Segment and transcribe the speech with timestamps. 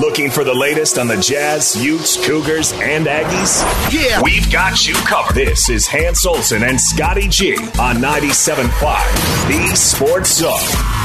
[0.00, 3.62] Looking for the latest on the Jazz, Utes, Cougars, and Aggies?
[3.92, 4.20] Yeah.
[4.22, 5.34] We've got you covered.
[5.34, 10.95] This is Hans Olsen and Scotty G on 97.5, the Sports Zone.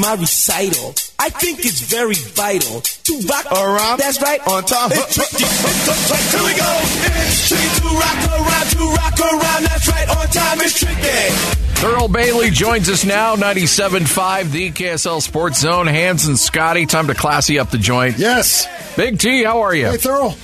[0.00, 0.94] My recital.
[1.18, 3.98] I think it's very vital to rock around.
[4.00, 4.40] That's right.
[4.48, 4.90] On time.
[4.92, 5.44] It's tricky.
[5.44, 6.72] Here we go.
[7.28, 9.62] It's tricky to rock around, to rock around.
[9.64, 10.08] That's right.
[10.08, 10.60] On time.
[10.60, 11.60] It's tricky.
[11.80, 15.86] Thurl Bailey joins us now, 97.5, the KSL Sports Zone.
[15.86, 18.18] Hans and Scotty, time to classy up the joint.
[18.18, 18.66] Yes.
[18.96, 19.86] Big T, how are you?
[19.86, 20.36] Hey, Thurl.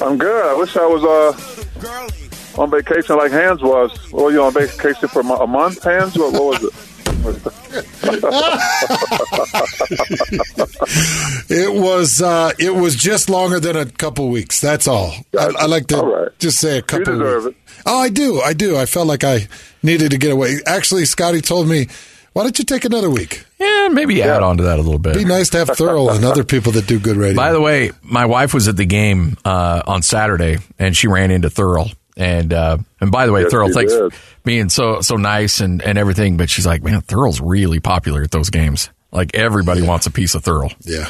[0.00, 0.44] I'm good.
[0.44, 4.12] I wish I was uh, on vacation like Hans was.
[4.12, 6.16] What were you on vacation for a month, Hans?
[6.16, 6.91] What, what was it?
[11.48, 14.60] it was uh, it was just longer than a couple weeks.
[14.60, 15.14] That's all.
[15.38, 16.38] I, I like to right.
[16.40, 17.14] just say a couple.
[17.14, 17.56] You deserve weeks.
[17.56, 17.82] it.
[17.86, 18.40] Oh, I do.
[18.40, 18.76] I do.
[18.76, 19.46] I felt like I
[19.84, 20.56] needed to get away.
[20.66, 21.86] Actually, Scotty told me,
[22.32, 23.44] "Why don't you take another week?
[23.60, 25.14] Yeah, maybe add on to that a little bit.
[25.14, 27.92] Be nice to have Thurl and other people that do good radio." By the way,
[28.02, 31.94] my wife was at the game uh, on Saturday, and she ran into Thurl.
[32.16, 34.12] And uh, and by the way, Yes, Thurl, thanks did.
[34.12, 36.36] for being so so nice and, and everything.
[36.36, 38.90] But she's like, man, Thurl's really popular at those games.
[39.10, 40.74] Like everybody wants a piece of Thurl.
[40.80, 41.08] Yeah.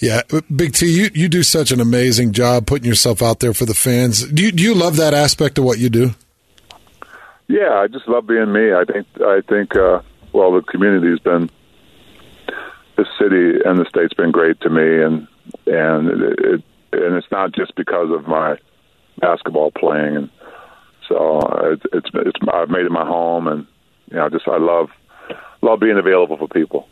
[0.00, 0.22] Yeah,
[0.54, 3.74] Big T, you, you do such an amazing job putting yourself out there for the
[3.74, 4.26] fans.
[4.26, 6.10] Do you, do you love that aspect of what you do?
[7.46, 8.72] Yeah, I just love being me.
[8.72, 10.00] I think I think uh,
[10.32, 11.48] well, the community's been
[12.96, 15.28] the city and the state's been great to me, and
[15.66, 16.62] and it, it
[16.92, 18.56] and it's not just because of my
[19.18, 20.30] basketball playing, and
[21.08, 23.66] so uh, it, it's it's I've made it my home, and
[24.10, 24.88] you know, just I love
[25.62, 26.88] love being available for people.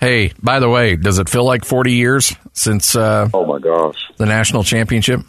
[0.00, 3.96] Hey, by the way, does it feel like 40 years since uh, Oh my gosh.
[4.18, 5.20] the national championship?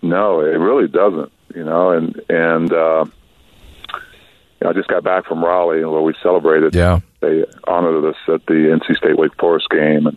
[0.00, 1.30] No, it really doesn't.
[1.54, 6.14] You know, and and uh, you know, I just got back from Raleigh where we
[6.22, 6.74] celebrated.
[6.74, 7.00] Yeah.
[7.20, 10.16] They honored us at the NC State Wake Forest game, and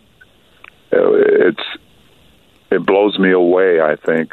[0.91, 1.61] it's
[2.71, 3.81] it blows me away.
[3.81, 4.31] I think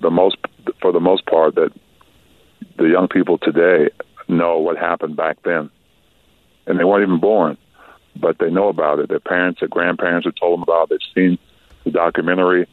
[0.00, 0.36] the most
[0.80, 1.72] for the most part that
[2.76, 3.90] the young people today
[4.28, 5.70] know what happened back then,
[6.66, 7.56] and they weren't even born,
[8.20, 9.08] but they know about it.
[9.08, 10.90] Their parents, their grandparents have told them about.
[10.90, 11.00] it.
[11.14, 11.38] They've seen
[11.84, 12.68] the documentary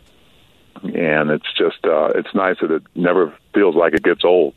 [0.84, 4.54] and it's just uh, it's nice that it never feels like it gets old.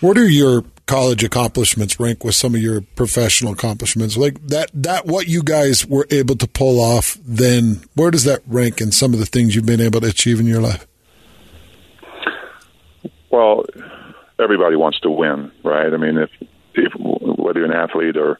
[0.00, 4.14] What do your college accomplishments rank with some of your professional accomplishments?
[4.14, 8.42] Like that, that what you guys were able to pull off, then where does that
[8.46, 10.86] rank in some of the things you've been able to achieve in your life?
[13.30, 13.64] Well,
[14.38, 15.90] everybody wants to win, right?
[15.90, 16.30] I mean, if,
[16.74, 18.38] if whether you're an athlete or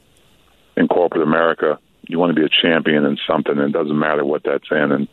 [0.77, 4.27] in corporate America, you want to be a champion in something, and it doesn't matter
[4.27, 4.93] what that's in.
[4.93, 5.09] And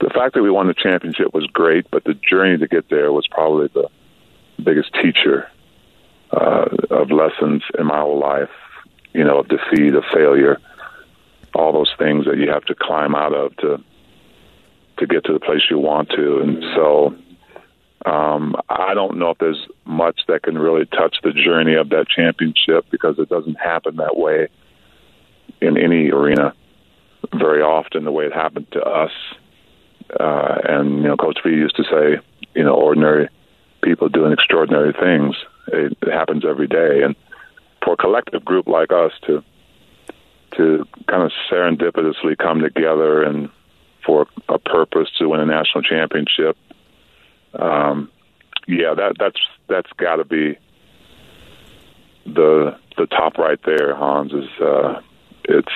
[0.00, 3.12] the fact that we won the championship was great, but the journey to get there
[3.12, 3.90] was probably the
[4.64, 5.50] biggest teacher
[6.30, 8.50] uh, of lessons in my whole life.
[9.12, 10.58] You know, of defeat, of failure,
[11.54, 13.82] all those things that you have to climb out of to
[14.98, 16.40] to get to the place you want to.
[16.40, 17.14] And so,
[18.04, 22.06] um, I don't know if there's much that can really touch the journey of that
[22.14, 24.48] championship because it doesn't happen that way
[25.60, 26.54] in any arena
[27.32, 28.04] very often.
[28.04, 29.12] The way it happened to us.
[30.18, 32.20] Uh, and you know, Coach V used to say,
[32.54, 33.28] you know, ordinary
[33.82, 35.36] people doing extraordinary things.
[35.72, 37.14] It, happens every day, and
[37.84, 39.42] for a collective group like us to
[40.56, 43.50] to kind of serendipitously come together and
[44.04, 46.56] for a purpose to win a national championship.
[47.52, 48.10] Um,
[48.66, 50.58] yeah, that that's that's got to be
[52.24, 53.94] the the top right there.
[53.94, 55.00] Hans is uh,
[55.44, 55.72] it's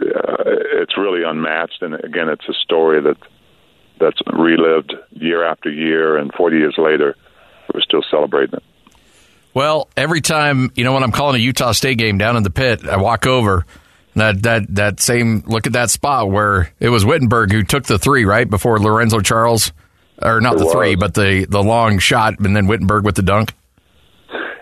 [0.00, 3.16] uh, it's really unmatched, and again, it's a story that
[4.00, 7.14] that's relived year after year, and 40 years later,
[7.74, 8.62] we're still celebrating it.
[9.54, 12.50] Well, every time you know when I'm calling a Utah State game down in the
[12.50, 13.66] pit, I walk over
[14.14, 17.98] that that that same look at that spot where it was Whittenburg who took the
[17.98, 19.72] three right before Lorenzo Charles,
[20.22, 20.74] or not It the was.
[20.74, 23.52] three, but the the long shot, and then Whittenburg with the dunk.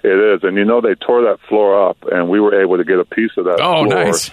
[0.05, 2.85] It is, and you know they tore that floor up, and we were able to
[2.85, 4.31] get a piece of that Oh, floor nice.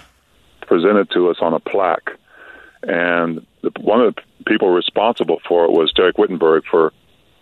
[0.62, 2.10] presented to us on a plaque.
[2.82, 6.92] And the, one of the people responsible for it was Dereck Whittenburg for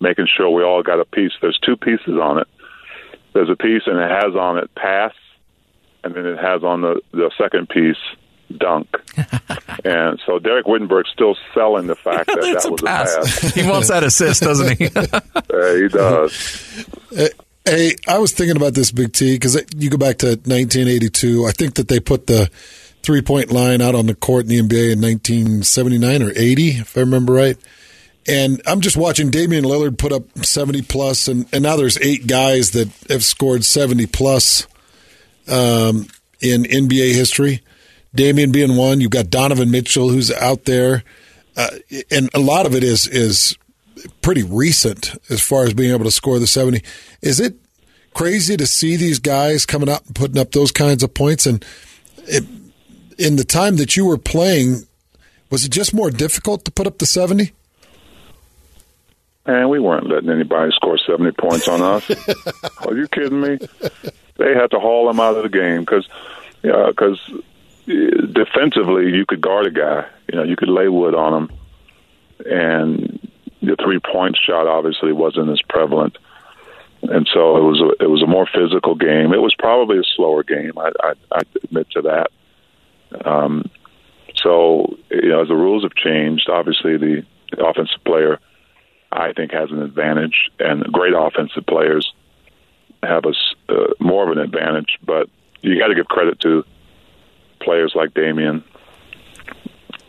[0.01, 1.33] making sure we all got a piece.
[1.43, 2.49] There's two pieces on it.
[3.35, 5.13] There's a piece, and it has on it pass,
[6.03, 7.97] and then it has on the the second piece
[8.59, 8.89] dunk.
[9.85, 13.15] and so Dereck Whittenburg's still selling the fact that It's that a was pass.
[13.15, 13.55] a pass.
[13.55, 14.89] He wants that assist, doesn't he?
[15.55, 16.87] Uh, he does.
[17.65, 21.47] Hey, I was thinking about this, Big T, because you go back to 1982.
[21.47, 22.51] I think that they put the
[23.03, 26.97] three point line out on the court in the NBA in 1979 or 80, if
[26.97, 27.57] I remember right.
[28.27, 32.27] And I'm just watching Damian Lillard put up 70 plus, and, and now there's eight
[32.27, 34.67] guys that have scored 70 plus
[35.47, 36.07] um,
[36.41, 37.61] in NBA history.
[38.15, 39.01] Damian being one.
[39.01, 41.03] You've got Donovan Mitchell who's out there,
[41.57, 41.69] uh,
[42.11, 43.59] and a lot of it is is
[44.23, 46.83] pretty recent as far as being able to score the 70.
[47.23, 47.55] Is it
[48.15, 51.47] crazy to see these guys coming out and putting up those kinds of points?
[51.47, 51.65] And
[52.25, 52.45] it,
[53.19, 54.87] in the time that you were playing,
[55.51, 57.53] was it just more difficult to put up the 70?
[59.47, 62.11] And we weren't letting anybody score 70 points on us.
[62.87, 63.59] Are you kidding me?
[64.37, 66.09] They had to haul them out of the game because
[66.63, 70.07] yeah, cause uh, defensively you could guard a guy.
[70.33, 71.59] You know, you could lay wood on him.
[72.47, 73.29] And
[73.61, 76.17] the three point shot obviously wasn't as prevalent.
[77.03, 79.35] And so it was a, it was a more physical game.
[79.35, 80.73] It was probably a slower game.
[80.79, 82.31] I, I, I admit to that.
[83.27, 83.71] Um,
[84.37, 88.41] so you know, as the rules have changed, obviously the, the offensive player
[89.15, 92.13] I think has an advantage, and great offensive players
[93.03, 94.99] have us uh, more of an advantage.
[95.05, 95.31] But
[95.63, 96.65] you got to give credit to
[97.61, 98.65] players like Damian,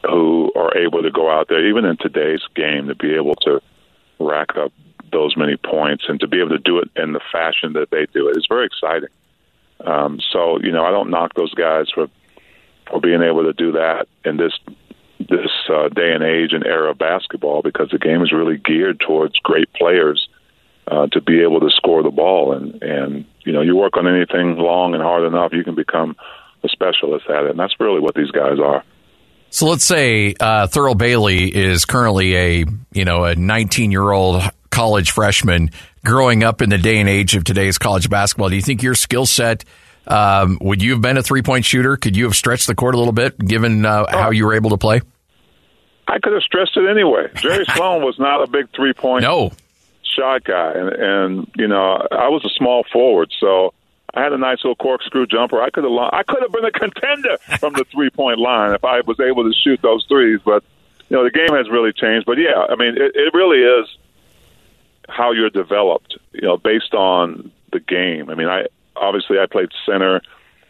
[0.04, 3.62] who are able to go out there, even in today's game, to be able to
[4.20, 4.74] rack up
[5.12, 8.08] those many points and to be able to do it in the fashion that they
[8.14, 8.36] do it.
[8.36, 9.10] It's very exciting.
[9.86, 12.08] Um, so you know, I don't knock those guys for
[12.90, 14.54] for being able to do that in this
[15.30, 19.00] this uh, day and age and era of basketball because the game is really geared
[19.00, 20.28] towards great players
[20.88, 24.08] uh, to be able to score the ball and and you know you work on
[24.08, 26.16] anything long and hard enough you can become
[26.64, 28.84] a specialist at it and that's really what these guys are.
[29.50, 34.44] So let's say uh, Thurl Bailey is currently a you know a 19 year old
[34.70, 35.72] college freshman
[36.04, 38.50] growing up in the day and age of today's college basketball.
[38.50, 39.64] Do you think your skill set
[40.08, 41.98] um, would you have been a three point shooter?
[41.98, 44.72] Could you have stretched the court a little bit given uh, how you were able
[44.72, 45.02] to play?
[46.08, 47.30] I could have stressed it anyway.
[47.36, 49.52] Jerry Sloan was not a big three point no.
[50.04, 53.74] shot guy, and and you know I was a small forward, so
[54.14, 55.62] I had a nice little corkscrew jumper.
[55.62, 58.84] I could have I could have been a contender from the three point line if
[58.84, 60.40] I was able to shoot those threes.
[60.44, 60.64] But
[61.10, 62.26] you know the game has really changed.
[62.26, 63.88] But yeah, I mean it, it really is
[65.10, 66.18] how you're developed.
[66.34, 68.30] You know, based on the game.
[68.30, 70.22] I mean, I obviously I played center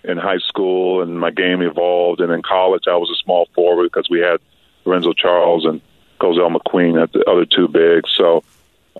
[0.04, 2.22] in high school, and my game evolved.
[2.22, 4.40] And in college, I was a small forward because we had
[4.86, 5.82] Lorenzo Charles and
[6.20, 8.10] Cozell McQueen at the other two bigs.
[8.16, 8.44] So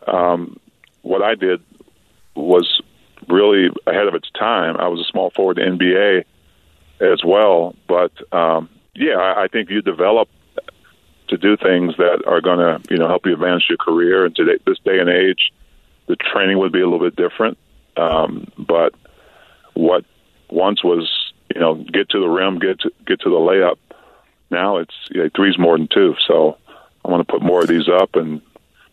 [0.08, 0.60] um,
[1.02, 1.62] what I did
[2.36, 2.82] was
[3.28, 4.78] really ahead of its time.
[4.78, 6.26] I was a small forward in NBA
[7.00, 10.30] as well, but um, yeah, I, I think you develop
[11.28, 14.26] to do things that are going to you know help you advance your career.
[14.26, 15.52] And today, this day and age,
[16.08, 17.58] the training would be a little bit different.
[17.98, 18.94] Um, but
[19.74, 20.06] what
[20.50, 23.78] once was you know get to the rim, get to, get to the layup.
[24.52, 26.16] Now it's you know, three's more than two.
[26.28, 26.58] So
[27.04, 28.42] I want to put more of these up, and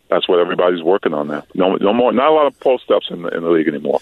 [0.09, 1.45] that's what everybody's working on now.
[1.55, 4.01] No, no more, not a lot of post ups in the, in the league anymore.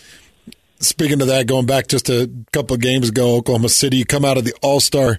[0.81, 4.25] Speaking of that, going back just a couple of games ago, Oklahoma City, you come
[4.25, 5.19] out of the All Star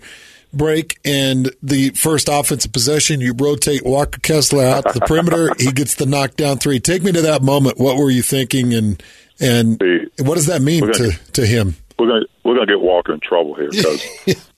[0.53, 5.53] break and the first offensive possession, you rotate Walker Kessler out to the perimeter.
[5.59, 6.79] he gets the knockdown three.
[6.79, 7.77] Take me to that moment.
[7.77, 9.01] What were you thinking, and
[9.39, 9.81] and
[10.19, 11.75] what does that mean gonna- to to him?
[11.99, 14.03] We're gonna we're gonna get Walker in trouble here because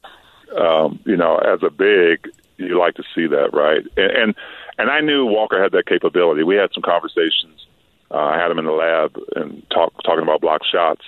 [0.57, 4.35] um, you know as a big you like to see that right and, and
[4.77, 6.43] and I knew Walker had that capability.
[6.43, 7.67] We had some conversations.
[8.11, 11.01] Uh, I had him in the lab and talk talking about block shots,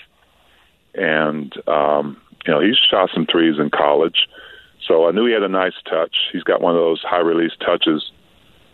[0.93, 4.27] and um, you know he shot some threes in college.
[4.87, 6.15] So I knew he had a nice touch.
[6.31, 8.11] He's got one of those high release touches,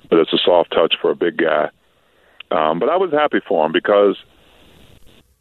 [0.09, 1.69] but it's a soft touch for a big guy.
[2.51, 4.17] Um, but I was happy for him because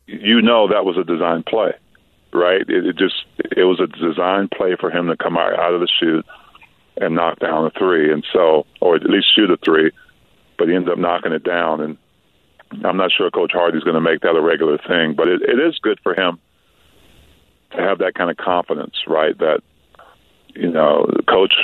[0.06, 1.72] you know that was a design play,
[2.32, 2.62] right?
[2.62, 3.24] It, it just
[3.56, 6.24] it was a design play for him to come out, out of the shoot
[6.96, 9.90] and knock down a three, and so or at least shoot a three.
[10.58, 11.98] But he ended up knocking it down, and
[12.84, 15.58] I'm not sure Coach Hardy's going to make that a regular thing, but it, it
[15.58, 16.38] is good for him
[17.72, 19.36] to have that kind of confidence, right?
[19.38, 19.60] That
[20.54, 21.54] you know, the coach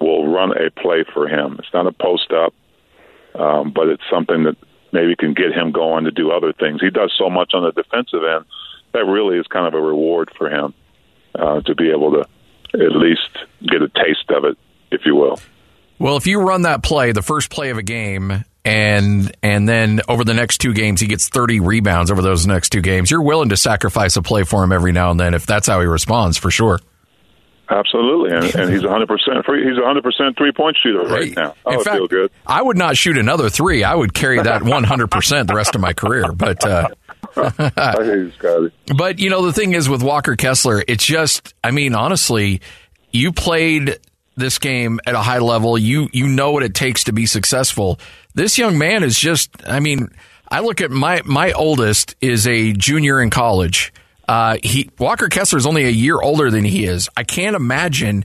[0.00, 1.56] will run a play for him.
[1.58, 2.54] It's not a post up,
[3.34, 4.56] um, but it's something that
[4.92, 6.80] maybe can get him going to do other things.
[6.80, 8.44] He does so much on the defensive end
[8.92, 10.74] that really is kind of a reward for him
[11.34, 12.20] uh, to be able to
[12.74, 13.30] at least
[13.62, 14.56] get a taste of it,
[14.90, 15.38] if you will.
[15.98, 20.00] Well, if you run that play, the first play of a game, and and then
[20.08, 23.22] over the next two games he gets 30 rebounds over those next two games, you're
[23.22, 25.86] willing to sacrifice a play for him every now and then if that's how he
[25.86, 26.80] responds, for sure.
[27.68, 29.64] Absolutely, and, and he's 100 percent free.
[29.64, 31.54] He's 100 percent three point shooter right now.
[31.64, 32.30] Oh, In fact, feel good.
[32.46, 33.82] I would not shoot another three.
[33.82, 36.30] I would carry that 100 percent the rest of my career.
[36.30, 36.90] But uh,
[37.36, 38.72] I Scotty.
[38.96, 42.60] but you know the thing is with Walker Kessler, it's just I mean honestly,
[43.12, 43.98] you played
[44.36, 45.76] this game at a high level.
[45.78, 47.98] You you know what it takes to be successful.
[48.34, 50.08] This young man is just I mean
[50.48, 53.92] I look at my my oldest is a junior in college.
[54.28, 57.08] Uh, he Walker Kessler is only a year older than he is.
[57.16, 58.24] I can't imagine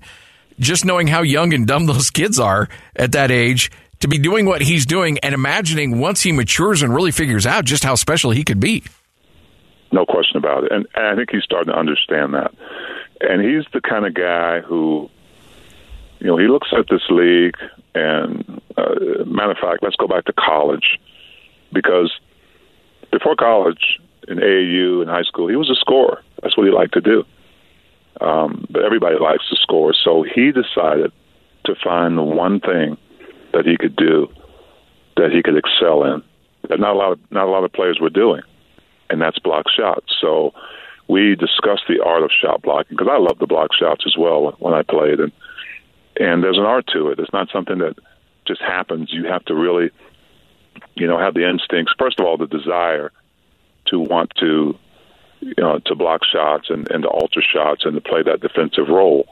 [0.60, 4.46] just knowing how young and dumb those kids are at that age to be doing
[4.46, 8.32] what he's doing and imagining once he matures and really figures out just how special
[8.32, 8.84] he could be.
[9.92, 10.72] No question about it.
[10.72, 12.54] And, and I think he's starting to understand that.
[13.22, 15.10] And he's the kind of guy who,
[16.20, 17.58] you know, he looks at this league
[17.94, 21.00] and, uh, matter of fact, let's go back to college
[21.74, 22.12] because
[23.12, 26.24] before college in AAU in high school, he was a scorer.
[26.42, 27.26] That's what he liked to do.
[28.22, 29.94] Um, but everybody likes to score.
[29.94, 31.12] So he decided
[31.66, 32.98] to find the one thing
[33.54, 34.30] that he could do
[35.18, 36.24] that he could excel in
[36.70, 38.42] that not a lot of not a lot of players were doing,
[39.12, 40.14] and that's block shots.
[40.20, 40.54] So
[41.08, 44.56] we discussed the art of shot blocking because I love the block shots as well
[44.60, 45.32] when I played, and
[46.20, 47.20] and there's an art to it.
[47.20, 47.96] It's not something that
[48.48, 49.10] just happens.
[49.12, 49.92] You have to really,
[50.96, 51.94] you know, have the instincts.
[51.98, 53.12] First of all, the desire
[53.88, 54.78] to want to,
[55.40, 58.88] you know, to block shots and, and to alter shots and to play that defensive
[58.88, 59.28] role.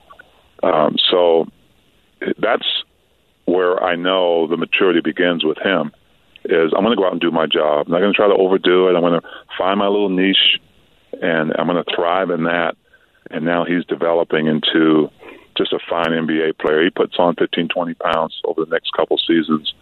[0.64, 1.48] Um, so
[2.38, 2.68] that's
[3.46, 5.92] where I know the maturity begins with him.
[6.50, 7.86] Is I'm going to go out and do my job.
[7.86, 8.96] I'm not going to try to overdo it.
[8.96, 9.28] I'm going to
[9.58, 10.60] find my little niche,
[11.22, 12.76] and I'm going to thrive in that.
[13.30, 15.10] And now he's developing into
[15.58, 16.84] just a fine NBA player.
[16.84, 19.74] He puts on 15, 20 pounds over the next couple seasons.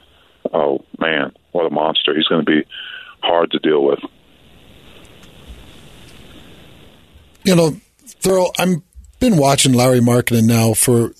[0.53, 2.15] Oh man, what a monster!
[2.15, 2.65] He's going to be
[3.21, 3.99] hard to deal with.
[7.43, 7.77] You know,
[8.21, 8.83] Thurl, I'm
[9.19, 11.11] been watching Lauri Markkanen now for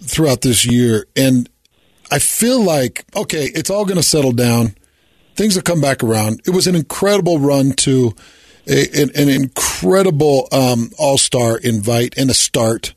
[0.00, 1.48] throughout this year, and
[2.10, 4.74] I feel like okay, it's all going to settle down.
[5.34, 6.40] Things will come back around.
[6.46, 8.14] It was an incredible run to
[8.66, 12.94] a, an, an, incredible um, All Star invite and a start,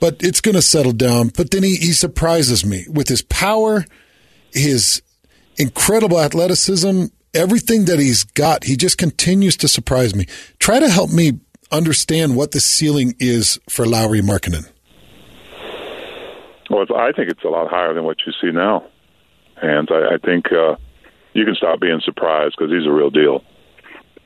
[0.00, 1.28] but it's going to settle down.
[1.28, 3.84] But then he, he surprises me with his power,
[4.52, 5.02] his
[5.56, 8.64] incredible athleticism, everything that he's got.
[8.64, 10.26] He just continues to surprise me.
[10.58, 11.38] Try to help me
[11.70, 14.68] understand what the ceiling is for Lauri Markkanen.
[16.70, 18.84] Well, I think it's a lot higher than what you see now,
[19.60, 20.76] and I, I think uh,
[21.34, 23.44] you can stop being surprised because he's a real deal.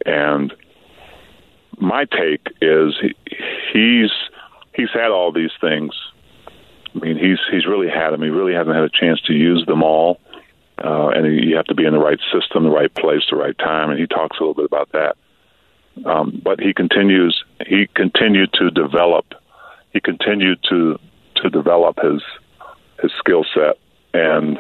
[0.07, 0.53] And
[1.79, 3.15] my take is he,
[3.73, 4.11] he's
[4.75, 5.93] he's had all these things.
[6.95, 8.23] I mean, he's he's really had them.
[8.23, 10.21] He really hasn't had a chance to use them all,
[10.83, 13.57] uh, and you have to be in the right system, the right place, the right
[13.59, 13.91] time.
[13.91, 15.17] And he talks a little bit about that.
[16.05, 17.43] Um, but he continues.
[17.67, 19.27] He continued to develop.
[19.93, 20.99] He continued to
[21.37, 22.23] to develop his
[23.01, 23.79] his skill set,
[24.13, 24.59] and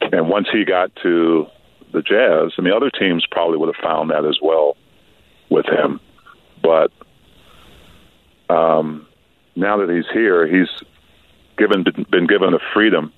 [0.00, 1.46] and once he got to
[1.92, 4.76] the Jazz, I mean, other teams probably would have found that as well
[5.48, 6.00] with him,
[6.62, 6.92] but
[8.50, 9.06] um,
[9.56, 10.68] now that he's here, he's
[11.56, 13.12] given been given the freedom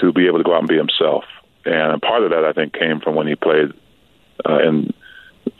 [0.00, 1.24] to be able to go out and be himself,
[1.64, 3.72] and part of that I think came from when he played
[4.48, 4.92] uh, in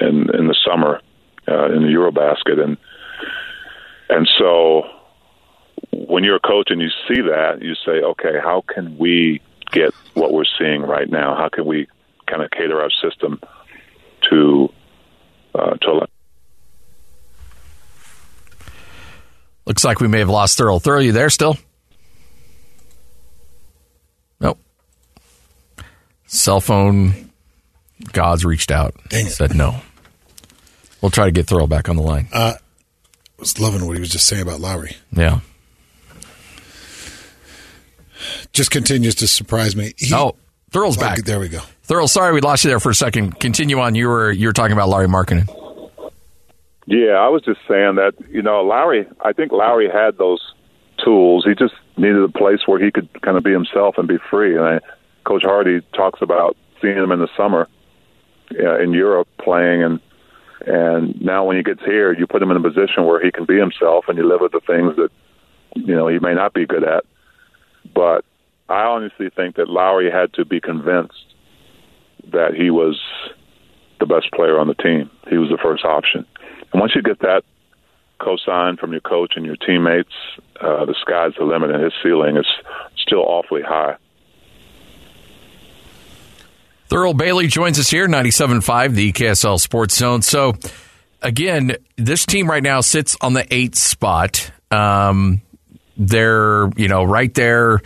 [0.00, 1.00] in in the summer
[1.48, 2.76] uh, in the EuroBasket, and
[4.08, 4.82] and so
[5.92, 9.40] when you're a coach and you see that, you say, okay, how can we
[9.72, 11.34] get what we're seeing right now?
[11.36, 11.88] How can we
[12.26, 13.40] kind of cater our system
[14.30, 14.68] to
[15.54, 16.06] uh, to
[19.66, 20.82] Looks like we may have lost Thurl.
[20.82, 21.56] Thurl, you there still?
[24.40, 24.58] Nope.
[26.26, 27.30] Cell phone
[28.12, 28.94] gods reached out.
[29.08, 29.30] Dang it.
[29.30, 29.80] Said no.
[31.00, 32.28] We'll try to get Thurl back on the line.
[32.32, 32.54] Uh,
[33.38, 34.96] was loving what he was just saying about Lauri.
[35.12, 35.40] Yeah.
[38.52, 39.92] Just continues to surprise me.
[39.96, 40.36] He, oh,
[40.70, 41.24] Thurl's back.
[41.24, 41.60] There we go.
[41.86, 43.40] Thurl, sorry we lost you there for a second.
[43.40, 43.94] Continue on.
[43.94, 45.48] You were you were talking about Lauri Markkanen.
[46.86, 49.06] Yeah, I was just saying that you know Lauri.
[49.24, 50.40] I think Lauri had those
[51.04, 51.44] tools.
[51.46, 54.56] He just needed a place where he could kind of be himself and be free.
[54.56, 54.80] And I,
[55.24, 57.68] Coach Hardy talks about seeing him in the summer
[58.58, 60.00] uh, in Europe playing, and
[60.66, 63.44] and now when he gets here, you put him in a position where he can
[63.44, 65.10] be himself and you live with the things that
[65.74, 67.04] you know he may not be good at.
[67.94, 68.24] But
[68.68, 71.24] I honestly think that Lauri had to be convinced
[72.32, 73.00] that he was
[73.98, 75.10] the best player on the team.
[75.28, 76.26] He was the first option.
[76.72, 77.42] And once you get that
[78.20, 80.12] co-sign from your coach and your teammates,
[80.60, 82.46] uh, the sky's the limit, and his ceiling is
[82.96, 83.96] still awfully high.
[86.88, 90.22] Thurl Bailey joins us here, 97.5, the KSL Sports Zone.
[90.22, 90.54] So,
[91.22, 94.50] again, this team right now sits on the eighth spot.
[94.72, 95.40] Um,
[96.00, 97.80] they're, you know, right there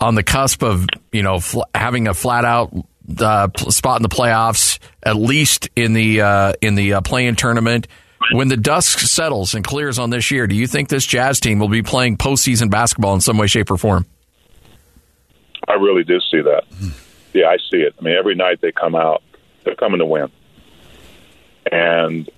[0.00, 2.72] on the cusp of, you know, fl- having a flat out
[3.18, 7.88] uh, spot in the playoffs, at least in the uh, in the uh, play-in tournament.
[8.32, 11.58] When the dust settles and clears on this year, do you think this Jazz team
[11.58, 14.06] will be playing postseason basketball in some way, shape, or form?
[15.66, 16.64] I really do see that.
[17.32, 17.94] Yeah, I see it.
[17.98, 19.22] I mean, every night they come out,
[19.64, 20.30] they're coming to win.
[21.72, 22.28] And,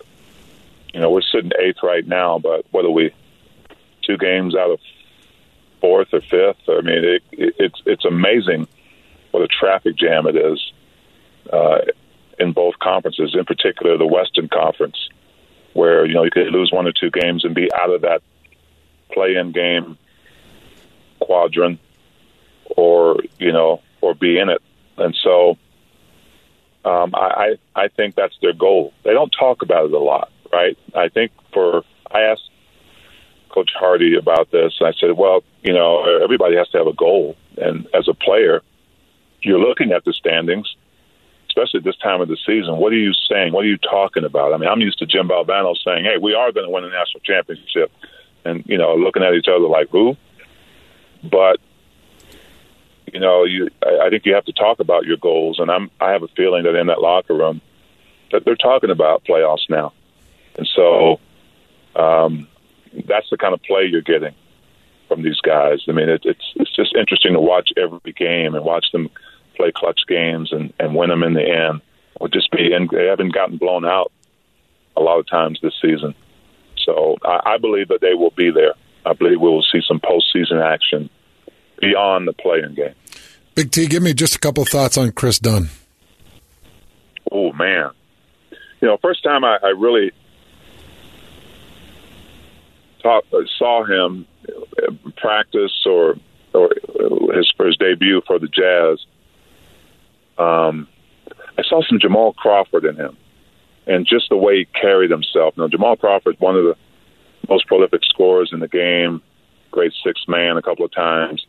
[0.95, 3.13] you know, we're sitting eighth right now, but what are we?
[4.07, 4.81] Two games out of
[5.83, 6.63] fourth or fifth.
[6.69, 8.69] I mean, it, it, it's it's amazing
[9.33, 10.73] what a traffic jam it is
[11.53, 11.79] uh,
[12.39, 13.35] in both conferences.
[13.39, 14.97] In particular, the Western Conference,
[15.75, 18.23] where you know you could lose one or two games and be out of that
[19.13, 19.99] play-in game
[21.21, 21.81] quadrant,
[22.77, 24.63] or you know, or be in it.
[24.97, 25.59] And so,
[26.85, 28.95] um, I I think that's their goal.
[29.03, 30.79] They don't talk about it a lot, right?
[30.95, 31.83] I think for
[33.53, 34.75] Coach Hardy about this.
[34.81, 38.15] and I said, well, you know, everybody has to have a goal, and as a
[38.15, 38.63] player,
[39.43, 40.75] you're looking at the standings,
[41.49, 42.77] especially at this time of the season.
[42.77, 43.53] What are you saying?
[43.53, 44.53] What are you talking about?
[44.53, 46.91] I mean, I'm used to Jim Valvano saying, "Hey, we are going to win a
[46.91, 47.93] national championship,"
[48.45, 50.17] and you know, looking at each other like, "Who?"
[51.23, 51.61] But
[53.13, 55.91] you know, you I, I think you have to talk about your goals, and I'm
[56.01, 57.61] I have a feeling that in that locker room
[58.31, 59.93] that they're talking about playoffs now,
[60.57, 61.21] and so.
[61.95, 62.49] Um,
[63.07, 64.35] that's the kind of play you're getting
[65.09, 65.81] from these guys.
[65.89, 69.11] I mean, it, it's it's just interesting to watch every game and watch them
[69.57, 71.83] play clutch games and, and win them in the end.
[72.21, 74.13] Or just be and they haven't gotten blown out
[74.97, 76.15] a lot of times this season.
[76.85, 78.75] So I, I believe that they will be there.
[79.05, 81.11] I believe we will see some postseason action
[81.81, 82.95] beyond the playing game.
[83.55, 85.69] Big T, give me just a couple thoughts on Kris Dunn.
[87.31, 87.91] Oh man,
[88.81, 90.13] you know, first time I, I really
[93.03, 96.17] talk, uh, saw him uh, practice or
[96.55, 96.71] or
[97.35, 98.99] his first debut for the Jazz,
[100.37, 100.87] um,
[101.57, 103.17] I saw some Jamal Crawford in him,
[103.87, 105.57] and just the way he carried himself.
[105.57, 106.77] Now Jamal Crawford, is one of the
[107.49, 109.23] most prolific scorers in the game,
[109.71, 111.47] great sixth man a couple of times,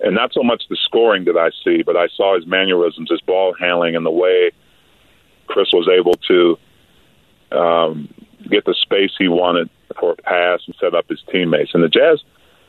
[0.00, 3.20] and not so much the scoring that I see, but I saw his mannerisms, his
[3.20, 4.52] ball handling, and the way
[5.48, 6.58] Chris was able to
[7.50, 8.14] um,
[8.48, 9.68] get the space he wanted
[9.98, 11.72] for a pass and set up his teammates.
[11.74, 12.22] And the Jazz,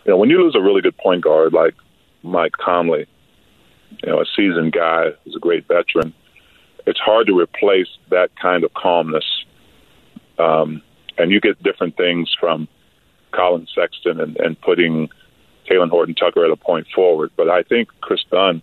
[0.06, 1.76] you know, when you lose a really good point guard like
[2.24, 3.08] Mike Conley,
[4.04, 6.13] you know, a seasoned guy who's a great veteran,
[6.86, 9.26] it's hard to replace that kind of calmness.
[10.38, 10.82] Um,
[11.18, 12.68] and you get different things from
[13.32, 15.10] Collin Sexton and, and putting
[15.70, 17.32] Talen Horton Tucker at a point forward.
[17.36, 18.62] But I think Kris Dunn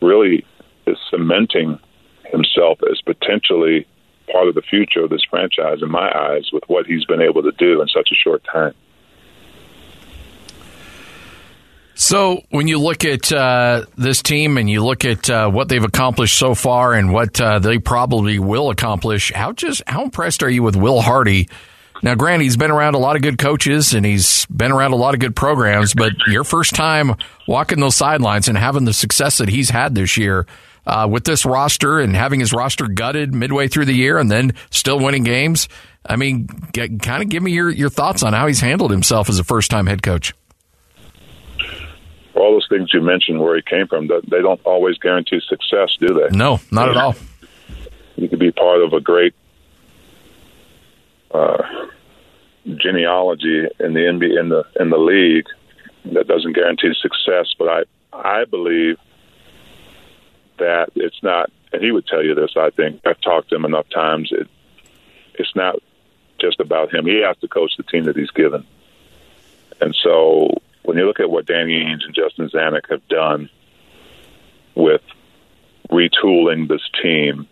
[0.00, 0.44] really
[0.86, 1.78] is cementing
[2.26, 3.86] himself as potentially
[4.32, 7.42] part of the future of this franchise in my eyes with what he's been able
[7.42, 8.74] to do in such a short time.
[11.94, 15.84] So, when you look at uh, this team and you look at uh, what they've
[15.84, 20.48] accomplished so far and what uh, they probably will accomplish, how just how impressed are
[20.48, 21.48] you with Will Hardy?
[22.02, 24.96] Now, granted, he's been around a lot of good coaches and he's been around a
[24.96, 27.16] lot of good programs, but your first time
[27.46, 30.46] walking those sidelines and having the success that he's had this year,
[30.86, 34.52] uh, with this roster and having his roster gutted midway through the year and then
[34.70, 35.68] still winning games.
[36.04, 39.28] I mean, get, kind of give me your, your thoughts on how he's handled himself
[39.28, 40.34] as a first time head coach.
[42.34, 46.14] All those things you mentioned where he came from, they don't always guarantee success, do
[46.14, 46.34] they?
[46.34, 47.14] No, not at all.
[48.16, 49.34] You could be part of a great
[51.32, 51.62] uh,
[52.64, 55.46] genealogy in the NBA in the in the league
[56.12, 57.54] that doesn't guarantee success.
[57.58, 58.96] But I I believe
[60.60, 62.52] that it's not, and he would tell you this.
[62.56, 64.30] I think I've talked to him enough times.
[64.32, 64.48] It,
[65.34, 65.76] it's not
[66.40, 67.04] just about him.
[67.06, 68.66] He has to coach the team that he's given.
[69.80, 73.50] And so when you look at what Danny Ainge and Justin Zanik have done
[74.74, 75.02] with
[75.90, 77.46] retooling this team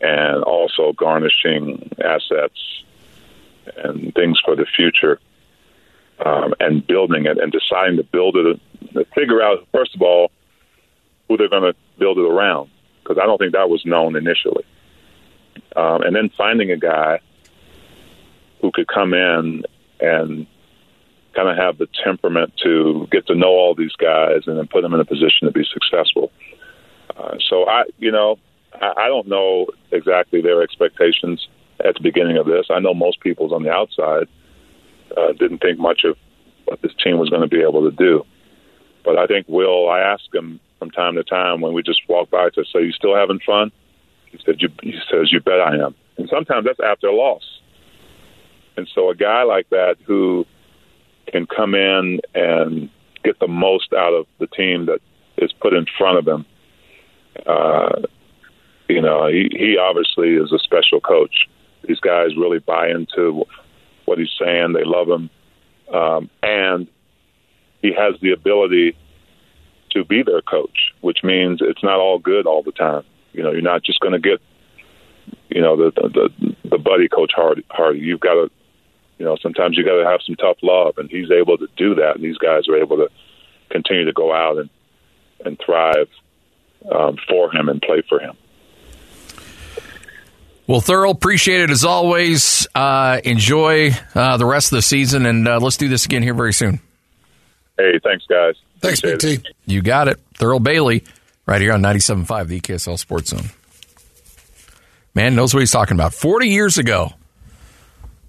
[0.00, 2.82] and also garnishing assets
[3.76, 5.20] and things for the future
[6.24, 8.60] um, and building it and deciding to build it,
[9.14, 10.30] figure out, first of all,
[11.28, 12.70] who they're going to build it around,
[13.02, 14.64] because I don't think that was known initially.
[15.74, 17.20] Um, and then finding a guy
[18.60, 19.64] who could come in
[20.00, 20.46] and
[21.34, 24.82] kind of have the temperament to get to know all these guys and then put
[24.82, 26.32] them in a position to be successful.
[27.16, 28.38] Uh, so I, you know,
[28.74, 31.46] I, I don't know exactly their expectations
[31.84, 32.66] at the beginning of this.
[32.70, 34.28] I know most people's on the outside
[35.16, 36.16] uh, didn't think much of
[36.64, 38.24] what this team was going to be able to do.
[39.04, 42.30] But I think Will, I ask him from time to time when we just walk
[42.30, 43.72] by to say, "You still having fun?"
[44.30, 47.42] He said, you, "He says, you bet I am." And sometimes that's after a loss.
[48.76, 50.46] And so a guy like that who
[51.28, 52.90] can come in and
[53.24, 55.00] get the most out of the team that
[55.38, 56.46] is put in front of him,
[57.46, 58.02] uh,
[58.88, 61.48] you know, he, he obviously is a special coach.
[61.86, 63.44] These guys really buy into
[64.04, 64.72] what he's saying.
[64.72, 65.30] They love him,
[65.92, 66.86] um, and
[67.82, 68.96] he has the ability
[69.96, 73.04] to be their coach, which means it's not all good all the time.
[73.32, 74.40] You know, you're not just going to get,
[75.48, 77.64] you know, the the the buddy coach Hardy.
[77.70, 78.00] Hardy.
[78.00, 78.50] You've got to,
[79.18, 81.94] you know, sometimes you got to have some tough love, and he's able to do
[81.96, 82.16] that.
[82.16, 83.08] And these guys are able to
[83.70, 84.70] continue to go out and
[85.44, 86.08] and thrive
[86.90, 88.36] um, for him and play for him.
[90.66, 92.66] Well, Thurl, appreciate it as always.
[92.74, 96.34] Uh, enjoy uh, the rest of the season, and uh, let's do this again here
[96.34, 96.80] very soon.
[97.78, 98.56] Hey, thanks, guys.
[98.80, 99.38] Thanks, Big T.
[99.64, 100.20] You got it.
[100.34, 101.04] Thurl Bailey,
[101.46, 103.50] right here on 97.5, the EKSL Sports Zone.
[105.14, 106.12] Man knows what he's talking about.
[106.12, 107.12] 40 years ago,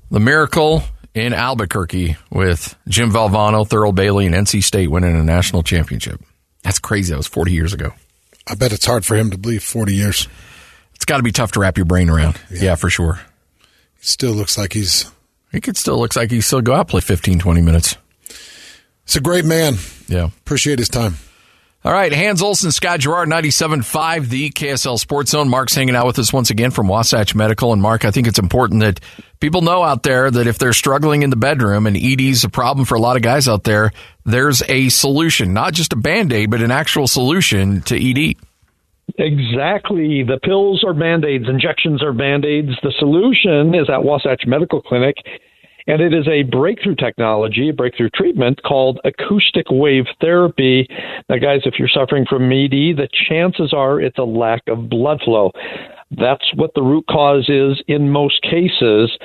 [0.09, 0.83] the miracle
[1.13, 6.21] in Albuquerque with Jim Valvano, Thurl Bailey, and NC State winning a national championship.
[6.63, 7.11] That's crazy.
[7.11, 7.93] That was 40 years ago.
[8.47, 10.27] I bet it's hard for him to believe 40 years.
[10.95, 12.39] It's got to be tough to wrap your brain around.
[12.49, 13.19] Yeah, yeah for sure.
[13.99, 15.11] He still looks like he's.
[15.51, 17.97] He could still looks like he still go out play 15, 20 minutes.
[19.07, 19.75] It's a great man.
[20.09, 20.25] Yeah.
[20.25, 21.15] Appreciate his time.
[21.85, 25.47] All right, Hans Olsen, Scott Garrard, 97.5, the KSL Sports Zone.
[25.47, 27.71] Mark's hanging out with us once again from Wasatch Medical.
[27.71, 28.99] And Mark, I think it's important that
[29.39, 32.85] people know out there that if they're struggling in the bedroom and ED's a problem
[32.85, 33.93] for a lot of guys out there,
[34.25, 38.35] there's a solution, not just a band aid, but an actual solution to ED.
[39.17, 40.23] Exactly.
[40.23, 42.71] The pills are band aids, injections are band aids.
[42.83, 45.15] The solution is at Wasatch Medical Clinic,
[45.87, 50.87] and it is a breakthrough technology, a breakthrough treatment called acoustic wave therapy.
[51.29, 55.21] Now, guys, if you're suffering from ED, the chances are it's a lack of blood
[55.23, 55.51] flow.
[56.11, 59.17] That's what the root cause is in most cases.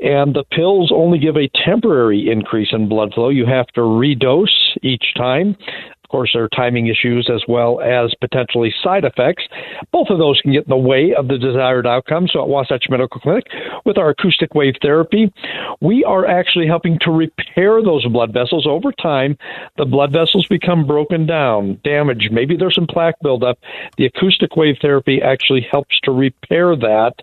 [0.00, 3.30] And the pills only give a temporary increase in blood flow.
[3.30, 5.56] You have to redose each time.
[6.06, 9.42] Of course, there are timing issues as well as potentially side effects.
[9.90, 12.28] Both of those can get in the way of the desired outcome.
[12.28, 13.48] So at Wasatch Medical Clinic,
[13.84, 15.32] with our acoustic wave therapy,
[15.80, 19.36] we are actually helping to repair those blood vessels over time.
[19.78, 22.30] The blood vessels become broken down, damaged.
[22.30, 23.58] Maybe there's some plaque buildup.
[23.96, 27.14] The acoustic wave therapy actually helps to repair that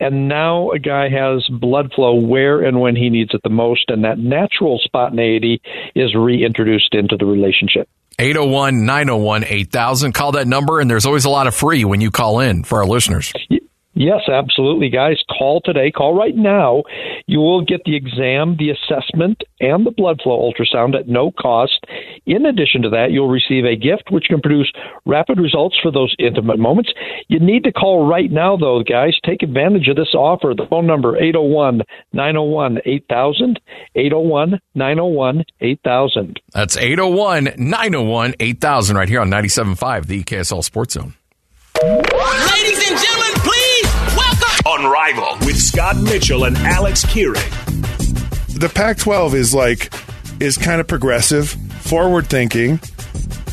[0.00, 3.88] and now a guy has blood flow where and when he needs it the most,
[3.88, 5.60] and that natural spontaneity
[5.94, 7.88] is reintroduced into the relationship.
[8.18, 10.12] 801 901 8000.
[10.12, 12.78] Call that number, and there's always a lot of free when you call in for
[12.78, 13.32] our listeners.
[13.98, 15.16] Yes, absolutely, guys.
[15.38, 15.90] Call today.
[15.90, 16.82] Call right now.
[17.26, 21.82] You will get the exam, the assessment, and the blood flow ultrasound at no cost.
[22.26, 24.70] In addition to that, you'll receive a gift which can produce
[25.06, 26.92] rapid results for those intimate moments.
[27.28, 29.14] You need to call right now, though, guys.
[29.24, 30.52] Take advantage of this offer.
[30.54, 31.80] The phone number 801
[32.12, 33.60] 901 8000.
[33.94, 36.40] 801 901 8000.
[36.52, 41.14] That's 801 901 8000 right here on 97.5, the KSL Sports Zone.
[41.82, 43.05] Ladies and gentlemen,
[44.78, 47.40] Unrivaled with Scott Mitchell and Alex Kearing.
[48.56, 49.90] The Pac 12 is like,
[50.38, 51.48] is kind of progressive,
[51.80, 52.78] forward thinking.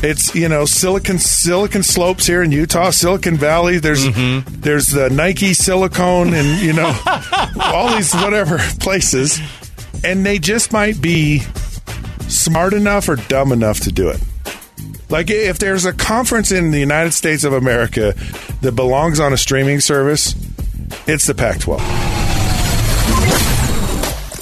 [0.02, 3.78] It's you know Silicon Silicon Slopes here in Utah, Silicon Valley.
[3.78, 4.60] There's mm-hmm.
[4.60, 6.94] there's the Nike Silicone and you know
[7.60, 9.40] all these whatever places,
[10.04, 11.40] and they just might be
[12.28, 14.20] smart enough or dumb enough to do it.
[15.08, 18.14] Like if there's a conference in the United States of America
[18.60, 20.34] that belongs on a streaming service,
[21.06, 21.80] it's the Pac 12.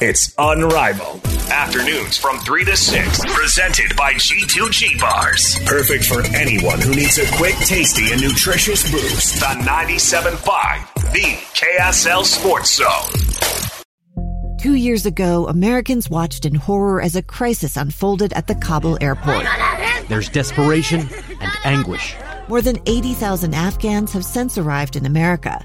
[0.01, 1.25] It's unrivaled.
[1.51, 3.21] Afternoons from 3 to 6.
[3.33, 5.59] Presented by G2G Bars.
[5.65, 9.39] Perfect for anyone who needs a quick, tasty, and nutritious boost.
[9.39, 14.59] The 97.5, the KSL Sports Zone.
[14.59, 19.47] Two years ago, Americans watched in horror as a crisis unfolded at the Kabul airport.
[20.09, 21.09] There's desperation
[21.41, 22.17] and anguish.
[22.49, 25.65] More than 80,000 Afghans have since arrived in America,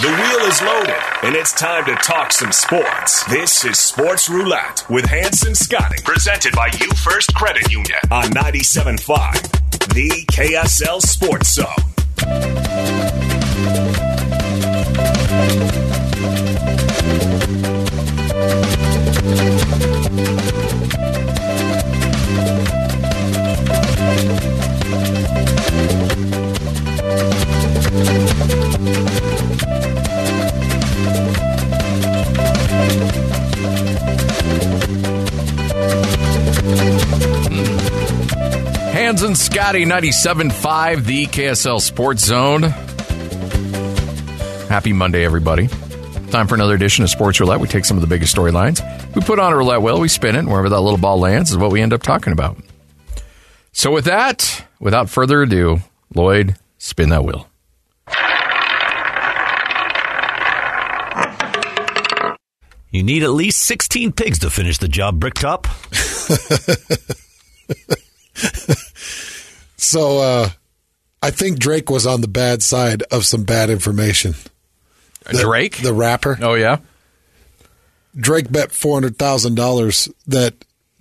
[0.00, 3.22] The wheel is loaded, and it's time to talk some sports.
[3.26, 9.94] This is Sports Roulette with Hanson Scotty, presented by You First Credit Union on 97.5,
[9.94, 12.74] the KSL Sports Zone.
[39.04, 42.62] Hans and Scotty 97.5, the KSL Sports Zone.
[44.70, 45.66] Happy Monday, everybody.
[46.30, 47.60] Time for another edition of Sports Roulette.
[47.60, 48.80] We take some of the biggest storylines.
[49.14, 51.50] We put on a roulette wheel, we spin it, and wherever that little ball lands
[51.50, 52.56] is what we end up talking about.
[53.72, 55.80] So, with that, without further ado,
[56.14, 57.46] Lloyd, spin that wheel.
[62.90, 65.66] You need at least 16 pigs to finish the job, Bricktop.
[69.84, 70.50] So uh,
[71.22, 74.34] I think Drake was on the bad side of some bad information.
[75.30, 75.82] The- Drake?
[75.82, 76.38] the rapper.
[76.40, 76.78] Oh, yeah?
[78.16, 80.54] Drake bet four hundred thousand dollars that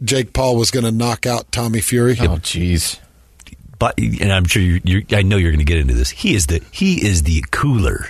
[0.04, 2.18] Jake Paul was going to knock out Tommy Fury.
[2.20, 3.00] Oh, jeez.
[3.78, 6.10] But and I'm sure you, you I know you're going to get into this.
[6.10, 8.08] He is the he is the cooler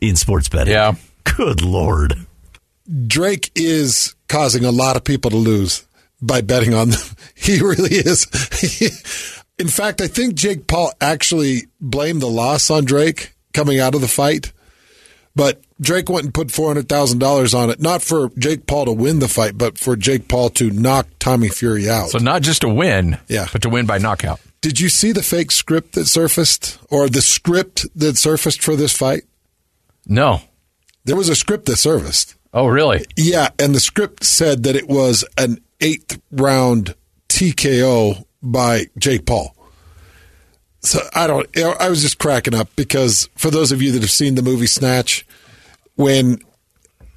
[0.00, 0.74] in sports betting.
[0.74, 0.94] Yeah.
[1.24, 2.26] Good lord.
[3.06, 5.86] Drake is causing a lot of people to lose
[6.20, 7.00] by betting on them.
[7.34, 8.26] He really is.
[9.58, 14.00] In fact, I think Jake Paul actually blamed the loss on Drake coming out of
[14.00, 14.52] the fight.
[15.34, 19.28] But Drake went and put $400,000 on it, not for Jake Paul to win the
[19.28, 22.10] fight, but for Jake Paul to knock Tommy Fury out.
[22.10, 23.46] So, not just to win, Yeah.
[23.50, 24.40] but to win by knockout.
[24.60, 28.92] Did you see the fake script that surfaced or the script that surfaced for this
[28.92, 29.22] fight?
[30.06, 30.42] No.
[31.04, 32.34] There was a script that surfaced.
[32.52, 33.04] Oh, really?
[33.16, 36.94] Yeah, and the script said that it was an eighth round
[37.30, 39.54] TKO by Jake Paul.
[40.80, 41.48] So I don't.
[41.56, 44.66] I was just cracking up because for those of you that have seen the movie
[44.66, 45.24] Snatch,
[45.94, 46.40] when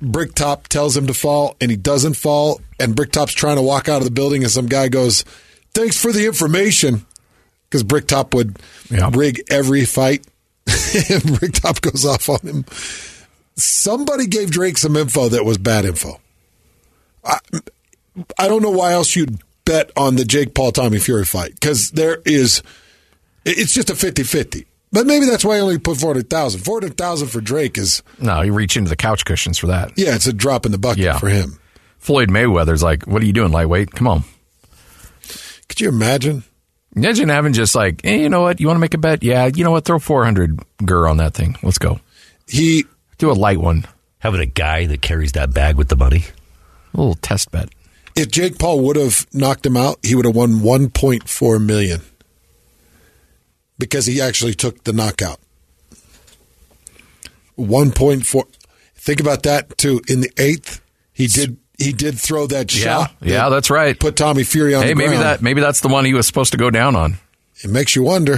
[0.02, 3.98] Bricktop tells him to fall and he doesn't fall, and Bricktop's trying to walk out
[3.98, 5.24] of the building, and some guy goes,
[5.74, 7.08] "Thanks for the information,"
[7.68, 8.60] because Bricktop would
[9.12, 10.28] rig every fight,
[11.10, 12.66] and Bricktop goes off on him.
[13.56, 16.20] Somebody gave Drake some info that was bad info.
[17.24, 17.40] I,
[18.38, 21.92] I don't know why else you'd bet on the Jake Paul Tommy Fury fight because
[21.92, 22.62] there is,
[23.46, 24.66] it's just a 50 50.
[24.92, 26.62] But maybe that's why I only put 400,000.
[26.62, 29.92] 400,000 for Drake is, No, you reach into the couch cushions for that.
[29.98, 31.18] yeah, it's a drop in the bucket Yeah.
[31.20, 31.60] for him.
[31.98, 33.92] Floyd Mayweather's like, what are you doing, lightweight?
[33.92, 34.24] Come on.
[35.68, 36.44] Could you imagine?
[36.96, 38.62] Imagine having just like, hey, you know what?
[38.62, 39.22] You want to make a bet?
[39.24, 39.84] Yeah, you know what?
[39.86, 41.58] Throw 400 gur on that thing.
[41.62, 42.00] Let's go.
[42.48, 42.86] He
[43.18, 43.86] do a light one.
[44.20, 46.24] Having a guy that carries that bag with the money.
[46.94, 47.70] A little test bet.
[48.16, 52.02] If Jake Paul would have knocked him out, he would have won 1.4 million
[53.78, 55.40] because he actually took the knockout.
[57.58, 58.44] 1.4.
[58.96, 60.02] Think about that too.
[60.08, 60.82] In the eighth,
[61.14, 63.16] he did he did throw that Yeah, shot.
[63.22, 64.00] yeah, that's right.
[64.00, 65.24] Put Tommy Fury on Hey, the maybe ground.
[65.24, 67.18] that maybe that's the one he was supposed to go down on.
[67.64, 68.36] It makes you wonder.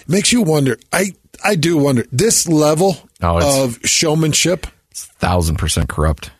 [0.00, 0.76] It makes you wonder.
[0.92, 1.12] I
[1.44, 6.30] I do wonder this level Oh, of showmanship Thousand percent corrupt.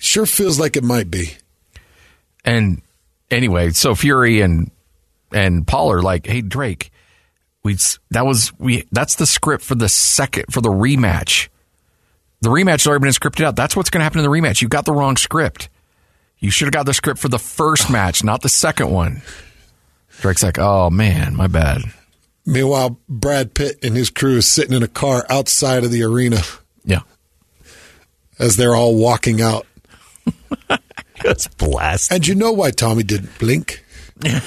[0.00, 1.34] Sure feels like it might be.
[2.44, 2.82] And
[3.30, 4.72] anyway, so Fury and
[5.32, 6.90] and Paul are like, "Hey Drake,
[7.62, 7.76] we
[8.10, 11.48] that was we that's the script for the second for the rematch.
[12.40, 13.54] The rematch has already been scripted out.
[13.54, 14.62] That's what's going to happen in the rematch.
[14.62, 15.68] You got the wrong script.
[16.38, 19.22] You should have got the script for the first match, not the second one."
[20.20, 21.82] Drake's like, "Oh man, my bad."
[22.46, 26.40] Meanwhile, Brad Pitt and his crew is sitting in a car outside of the arena.
[26.84, 27.00] Yeah.
[28.38, 29.66] As they're all walking out.
[31.22, 32.12] That's blast.
[32.12, 33.84] And you know why Tommy didn't blink?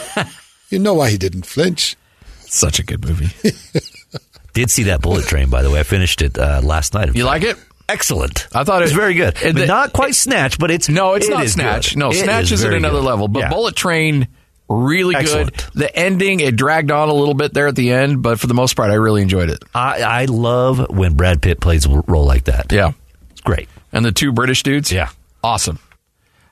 [0.70, 1.96] you know why he didn't flinch?
[2.42, 3.30] Such a good movie.
[4.54, 5.80] Did see that Bullet Train, by the way.
[5.80, 7.16] I finished it uh, last night.
[7.16, 7.58] You like it?
[7.90, 8.48] Excellent.
[8.54, 9.36] I thought it was very good.
[9.44, 11.90] And But the- not quite Snatch, but it's No, it's it not is Snatch.
[11.94, 12.00] good.
[12.00, 13.06] No, It Snatch is, at another good.
[13.06, 13.28] level.
[13.28, 13.50] But Yeah.
[13.50, 14.28] Bullet Train
[14.70, 15.52] Really Excellent.
[15.52, 15.66] good.
[15.82, 18.54] The ending, it dragged on a little bit there at the end, but for the
[18.54, 19.62] most part, I really enjoyed it.
[19.76, 22.72] I, I love when Brad Pitt plays a role like that.
[22.72, 22.94] Yeah.
[23.32, 23.68] It's great.
[23.92, 24.92] And the two British dudes?
[24.92, 25.10] Yeah.
[25.44, 25.80] Awesome.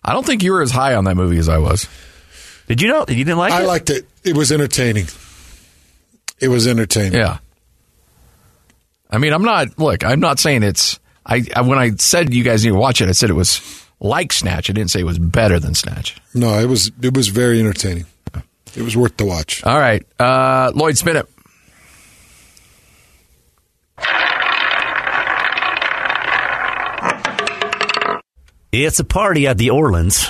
[0.03, 1.87] I don't think you were as high on that movie as I was.
[2.67, 3.05] Did you know?
[3.07, 3.63] You didn't like I it?
[3.63, 4.05] I liked it.
[4.23, 5.07] It was entertaining.
[6.39, 7.13] It was entertaining.
[7.13, 7.37] Yeah.
[9.09, 12.43] I mean, I'm not, look, I'm not saying it's, I, I when I said you
[12.43, 13.61] guys need to watch it, I said it was
[13.99, 14.69] like Snatch.
[14.69, 16.19] I didn't say it was better than Snatch.
[16.33, 18.05] No, it was it was very entertaining.
[18.75, 19.63] It was worth the watch.
[19.63, 20.03] All right.
[20.19, 21.29] Uh, Lloyd, spin it.
[28.71, 30.27] It's a party at the Orleans.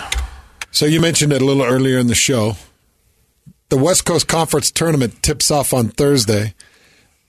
[0.72, 2.56] So you mentioned it a little earlier in the show.
[3.70, 6.56] The West Coast Conference tournament tips off on Thursday,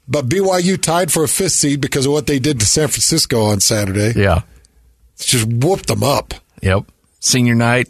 [0.08, 3.42] but BYU tied for a fifth seed because of what they did to San Francisco
[3.42, 4.18] on Saturday.
[4.18, 4.42] Yeah.
[5.18, 6.34] Just whooped them up.
[6.62, 6.84] Yep.
[7.20, 7.88] Senior night.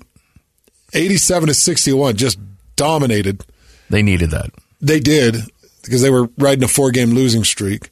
[0.93, 2.39] 87 to 61, just
[2.77, 3.45] dominated.
[3.89, 4.51] They needed that.
[4.81, 5.37] They did
[5.83, 7.91] because they were riding a four game losing streak.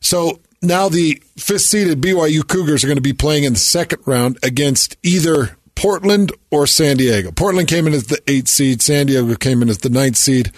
[0.00, 4.00] So now the fifth seeded BYU Cougars are going to be playing in the second
[4.06, 7.30] round against either Portland or San Diego.
[7.32, 10.52] Portland came in as the eighth seed, San Diego came in as the ninth seed.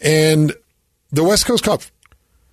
[0.00, 0.52] And
[1.10, 1.82] the West Coast Cup,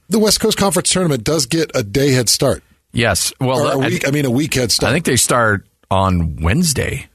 [0.10, 2.64] the West Coast Conference tournament does get a day head start.
[2.94, 3.34] Yes.
[3.40, 4.90] Well, Or a I- week, I mean, a week head start.
[4.92, 7.08] I think they start on Wednesday.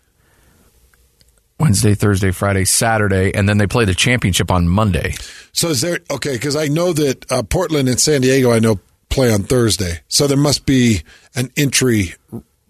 [1.58, 5.14] Wednesday, Thursday, Friday, Saturday, and then they play the championship on Monday.
[5.52, 6.32] So is there okay?
[6.34, 10.00] Because I know that uh, Portland and San Diego, I know play on Thursday.
[10.08, 11.02] So there must be
[11.34, 12.14] an entry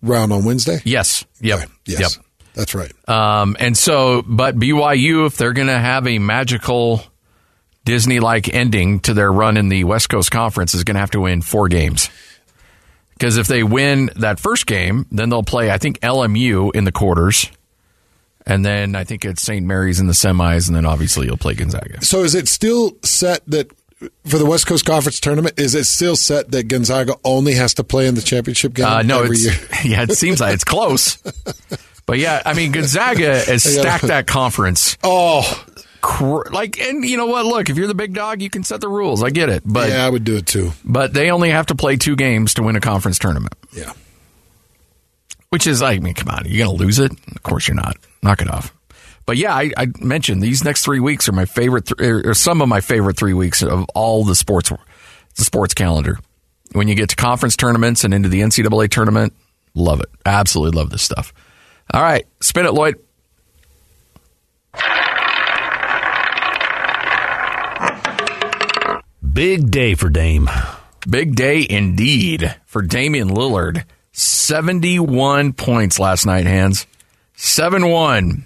[0.02, 0.80] round on Wednesday.
[0.84, 1.24] Yes.
[1.40, 1.68] Yep.
[1.86, 2.24] Yes, Yep.
[2.54, 2.92] that's right.
[3.08, 7.02] Um, and so, but BYU, if they're going to have a magical
[7.84, 11.12] Disney like ending to their run in the West Coast Conference, is going to have
[11.12, 12.10] to win four games.
[13.14, 16.92] Because if they win that first game, then they'll play, I think, LMU in the
[16.92, 17.50] quarters.
[18.44, 19.64] And then I think it's St.
[19.66, 20.66] Mary's in the semis.
[20.68, 22.04] And then obviously you'll play Gonzaga.
[22.04, 23.70] So is it still set that
[24.26, 25.58] for the West Coast Conference tournament?
[25.58, 29.02] Is it still set that Gonzaga only has to play in the championship game Uh,
[29.02, 29.54] no, every it's, year?
[29.98, 31.16] yeah, it seems like it's close.
[32.06, 34.96] But yeah, I mean, Gonzaga has stacked that conference.
[35.02, 35.64] Oh,
[36.02, 37.46] Cr- like, and you know what?
[37.46, 39.24] Look, if you're the big dog, you can set the rules.
[39.24, 40.70] I get it, but yeah, I would do it too.
[40.84, 43.54] but they only have to play two games to win a conference tournament.
[43.72, 43.92] Yeah.
[45.48, 47.10] Which is, I mean, come on, you're going to lose it?
[47.34, 47.96] Of course you're not.
[48.22, 48.72] Knock it off.
[49.26, 52.62] But yeah, I, I mentioned these next three weeks are my favorite, th- or some
[52.62, 54.72] of my favorite three weeks of all the sports,
[55.34, 56.18] the sports calendar.
[56.72, 59.34] When you get to conference tournaments and into the NCAA tournament,
[59.74, 60.08] love it.
[60.24, 61.34] Absolutely love this stuff.
[61.92, 62.96] All right, spin it, Lloyd.
[69.32, 70.48] Big day for Dame.
[71.08, 73.84] Big day indeed for Damian Lillard.
[74.12, 76.86] 71 points last night, hands.
[77.34, 78.44] 7 1.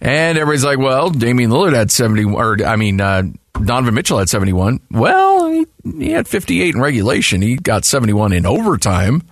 [0.00, 3.22] And everybody's like, well, Damian Lillard had 70, or I mean, uh,
[3.64, 4.80] Donovan Mitchell had 71.
[4.90, 5.66] Well, he,
[5.98, 7.40] he had 58 in regulation.
[7.42, 9.22] He got 71 in overtime.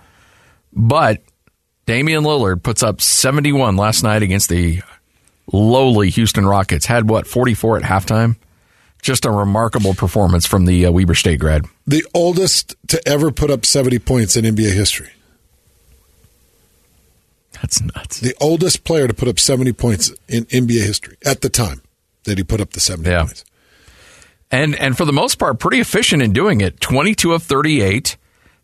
[0.73, 1.21] But
[1.85, 4.81] Damian Lillard puts up 71 last night against the
[5.51, 6.85] lowly Houston Rockets.
[6.85, 8.35] Had what, 44 at halftime?
[9.01, 11.65] Just a remarkable performance from the uh, Weber State grad.
[11.85, 15.11] The oldest to ever put up 70 points in NBA history.
[17.61, 18.19] That's nuts.
[18.19, 21.81] The oldest player to put up 70 points in NBA history at the time
[22.25, 23.23] that he put up the 70 Yeah.
[23.23, 23.45] points.
[24.51, 26.79] And and for the most part, pretty efficient in doing it.
[26.79, 28.17] 22 of 38,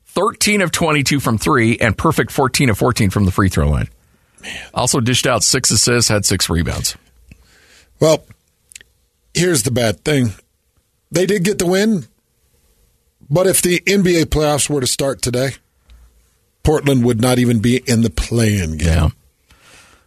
[0.06, 3.88] 13 of 22 from three, and perfect 14 of 14 from the free throw line.
[4.74, 6.96] Also dished out six assists, had six rebounds.
[8.00, 8.24] Well,
[9.34, 10.34] here's the bad thing.
[11.12, 12.06] They did get the win,
[13.30, 15.52] but if the NBA playoffs were to start today,
[16.64, 18.88] Portland would not even be in the play-in game.
[18.88, 19.10] Yeah.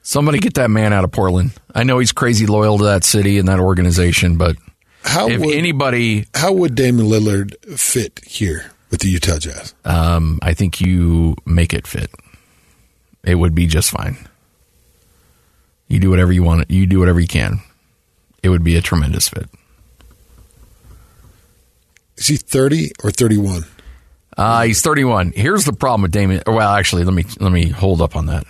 [0.02, 1.52] Somebody get that man out of Portland.
[1.74, 4.56] I know he's crazy loyal to that city and that organization, but
[5.02, 9.74] How if would anybody, how would Damian Lillard fit here with the Utah Jazz?
[9.84, 12.10] um, I think you make it fit.
[13.24, 14.18] It would be just fine.
[15.88, 16.70] You do whatever you want.
[16.70, 17.60] You do whatever you can.
[18.42, 19.48] It would be a tremendous fit.
[22.16, 23.64] Is he 30 or 31?
[24.36, 25.32] Uh, he's 31.
[25.32, 26.42] Here's the problem with Damian.
[26.46, 28.44] Well, actually, let me let me hold up on that.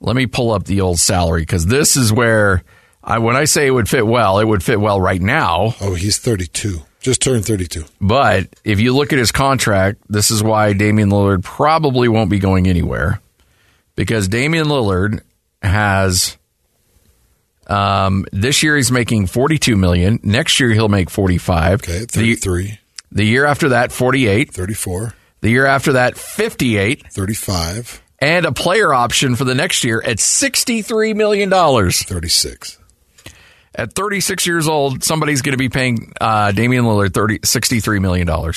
[0.00, 2.62] Let me pull up the old salary because this is where
[3.02, 5.74] I when I say it would fit well, it would fit well right now.
[5.80, 6.80] Oh, he's 32.
[7.00, 7.84] Just turned 32.
[8.00, 12.38] But if you look at his contract, this is why Damian Lillard probably won't be
[12.38, 13.20] going anywhere
[13.96, 15.22] because Damian Lillard
[15.62, 16.36] has
[17.66, 20.20] um, this year he's making 42 million.
[20.22, 21.82] Next year he'll make 45.
[21.82, 22.66] Okay, 33.
[22.66, 22.78] The,
[23.12, 24.52] the year after that 48.
[24.52, 25.14] 34.
[25.40, 27.12] The year after that 58.
[27.12, 28.02] 35.
[28.18, 31.50] And a player option for the next year at $63 million.
[31.50, 32.78] 36.
[33.74, 38.28] At 36 years old, somebody's going to be paying uh, Damian Lillard 30, $63 million.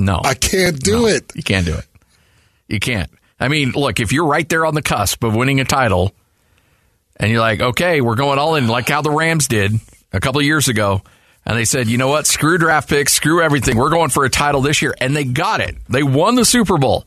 [0.00, 0.20] No.
[0.22, 1.24] I can't do No, it.
[1.34, 1.84] You can't do it.
[2.68, 3.10] You can't.
[3.40, 6.12] I mean, look, if you're right there on the cusp of winning a title
[7.18, 9.72] and you're like, okay, we're going all in, like how the Rams did
[10.12, 11.02] a couple years ago,
[11.44, 13.76] and they said, you know what, screw draft picks, screw everything.
[13.76, 14.94] We're going for a title this year.
[15.00, 15.76] And they got it.
[15.88, 17.06] They won the Super Bowl.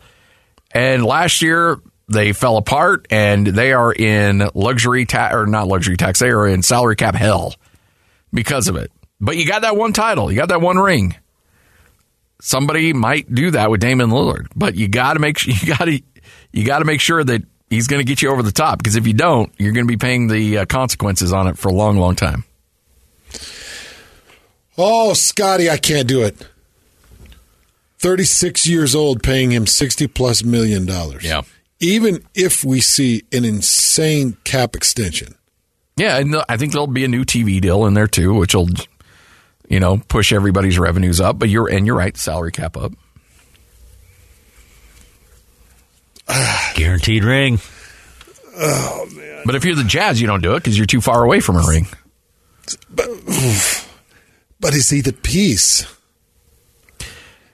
[0.71, 5.97] And last year, they fell apart and they are in luxury tax, or not luxury
[5.97, 7.55] tax, they are in salary cap hell
[8.33, 8.91] because of it.
[9.19, 11.15] But you got that one title, you got that one ring
[12.41, 15.85] somebody might do that with Damian Lillard, but you got to make sure you got
[15.85, 16.01] to
[16.51, 18.95] you got to make sure that he's going to get you over the top because
[18.95, 21.73] if you don't, you're going to be paying the uh, consequences on it for a
[21.73, 22.43] long, long time.
[24.77, 26.37] Oh, Scotty, I can't do it.
[27.97, 31.23] 36 years old, paying him 60 plus million dollars.
[31.23, 31.41] Yeah.
[31.79, 35.35] Even if we see an insane cap extension.
[35.97, 38.69] Yeah, and I think there'll be a new TV deal in there too, which will
[39.67, 41.37] you know push everybody's revenues up.
[41.37, 42.93] But you're and you're right, salary cap up.
[46.75, 47.59] Guaranteed ring.
[48.57, 49.43] Oh, man.
[49.45, 51.55] But if you're the Jazz, you don't do it because you're too far away from
[51.57, 51.87] a ring.
[52.89, 53.09] But,
[54.59, 55.85] but is he the piece?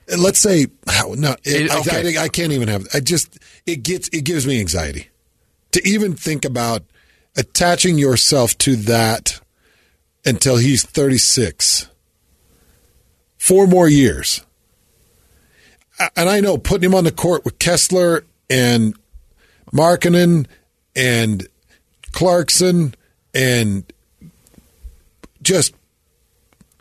[0.09, 2.17] And let's say no, it, It- I- okay.
[2.17, 2.87] I, I can't even have.
[2.93, 5.09] I just it gets it gives me anxiety
[5.71, 6.83] to even think about
[7.35, 9.39] attaching yourself to that
[10.25, 11.89] until he's thirty six.
[13.37, 14.41] Four more years,
[16.15, 18.95] and I know putting him on the court with Kessler and
[19.73, 20.47] Markkanen
[20.95, 21.47] and
[22.11, 22.95] Clarkson
[23.33, 23.91] and
[25.41, 25.73] just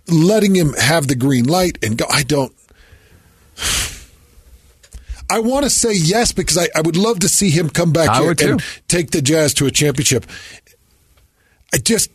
[0.09, 2.07] letting him have the green light and go.
[2.11, 2.55] I don't.
[5.29, 8.09] I want to say yes because I, I would love to see him come back
[8.09, 10.25] I here and take the Jazz to a championship.
[11.75, 12.11] I just,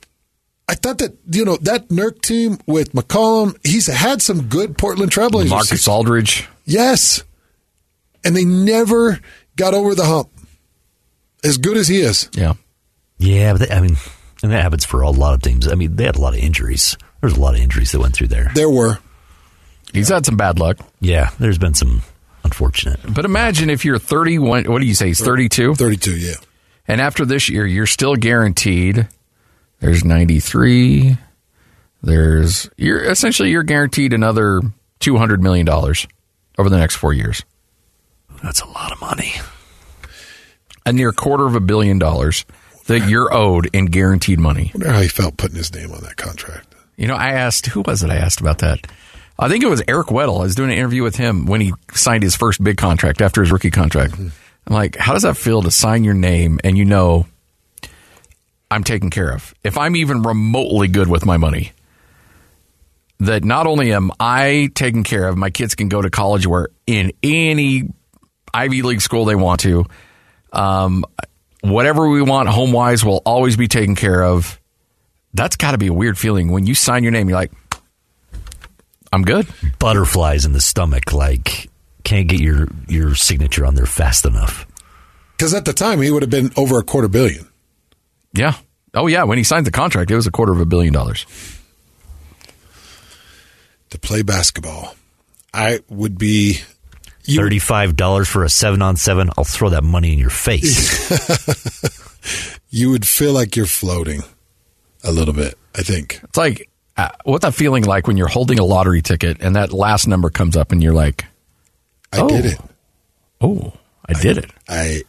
[0.70, 5.12] I thought that you know that Nurk team with McCollum, he's had some good Portland
[5.12, 5.49] Trailblazers.
[5.49, 6.47] Marcus Aldridge.
[6.64, 7.24] yes,
[8.24, 9.20] and they never
[9.62, 10.30] got over the hump.
[11.43, 12.53] As good as he is, Yeah.
[13.18, 13.95] Yeah, but they, I mean,
[14.41, 15.68] and that happens for a lot of teams.
[15.68, 16.97] I mean, they had a lot of injuries.
[17.22, 18.51] There's a lot of injuries that went through there.
[18.55, 18.97] there were.
[19.93, 20.78] He's had some bad luck.
[21.01, 22.01] Yeah, there's been some
[22.43, 22.99] unfortunate.
[23.07, 25.76] But imagine if you're 31, what do you say, he's 32?
[25.76, 26.34] 32, yeah.
[26.88, 29.07] And after this year, you're still guaranteed.
[29.80, 31.18] There's 93.
[32.03, 34.62] There's you're essentially you're guaranteed another
[34.99, 36.07] 200 million dollars
[36.57, 37.43] over the next 4 years.
[38.43, 39.33] That's a lot of money.
[40.85, 42.45] A near quarter of a billion dollars
[42.87, 44.71] that you're owed in guaranteed money.
[44.73, 46.73] I wonder how he felt putting his name on that contract.
[46.97, 48.87] You know, I asked who was it I asked about that?
[49.37, 50.39] I think it was Eric Weddle.
[50.39, 53.41] I was doing an interview with him when he signed his first big contract after
[53.41, 54.13] his rookie contract.
[54.13, 54.27] Mm-hmm.
[54.67, 57.25] I'm like, how does that feel to sign your name and you know
[58.69, 59.53] I'm taken care of?
[59.63, 61.71] If I'm even remotely good with my money,
[63.19, 66.69] that not only am I taken care of, my kids can go to college where
[66.85, 67.89] in any
[68.54, 69.86] Ivy League school they want to.
[70.52, 71.06] Um,
[71.62, 74.60] whatever we want home wise will always be taken care of.
[75.34, 77.30] That's got to be a weird feeling when you sign your name.
[77.30, 77.52] You're like,
[79.14, 79.47] I'm good.
[79.80, 81.70] Butterflies in the stomach, like
[82.04, 84.66] can't get your your signature on there fast enough.
[85.38, 87.47] Because at the time, he would have been over a quarter billion.
[88.34, 88.56] Yeah.
[88.93, 89.24] Oh yeah.
[89.24, 91.26] When he signed the contract, it was a quarter of a billion dollars.
[93.89, 94.95] to play basketball.
[95.54, 96.62] I would be
[97.26, 99.30] Thirty-five dollars for a seven-on-seven.
[99.38, 100.99] I'll throw that money in your face.
[102.69, 104.22] you would feel like you're floating
[105.03, 105.55] a little bit.
[105.76, 109.38] I think It's like uh, what's that feeling like when you're holding a lottery ticket
[109.41, 111.26] and that last number comes up and you're like,
[112.11, 112.28] I Oh.
[112.28, 112.59] did it.
[113.39, 113.74] oh,
[114.05, 114.51] I did it.
[114.67, 115.03] I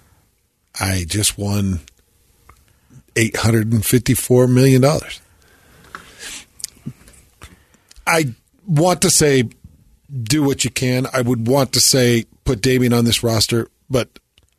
[0.81, 1.81] I just won
[3.17, 5.21] eight hundred and fifty four million dollars.
[8.07, 8.35] I
[8.67, 9.49] want to say
[10.13, 11.07] do what you can.
[11.13, 14.09] I would want to say put Damian on this roster, but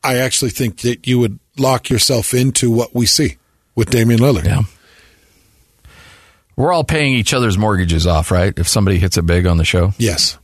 [0.04, 3.38] I actually think that you would lock yourself into what we see
[3.76, 4.46] with Damian Lillard.
[4.46, 4.62] Yeah.
[6.56, 8.54] We're all paying each other's mortgages off, right?
[8.58, 9.94] If somebody hits it big on the show.
[9.98, 10.38] Yes.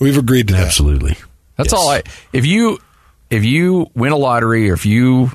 [0.00, 0.66] We've agreed to that.
[0.66, 1.16] Absolutely.
[1.56, 1.80] That's Yes.
[1.80, 2.02] all I
[2.32, 2.78] if you
[3.30, 5.32] if you win a lottery or if you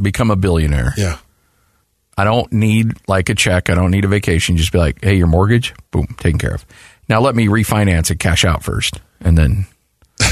[0.00, 1.18] become a billionaire, Yeah.
[2.16, 3.70] I don't need like a check.
[3.70, 4.56] I don't need a vacation.
[4.56, 6.66] Just be like, hey, your mortgage, boom, taken care of.
[7.08, 9.66] Now let me refinance it, cash out first, and then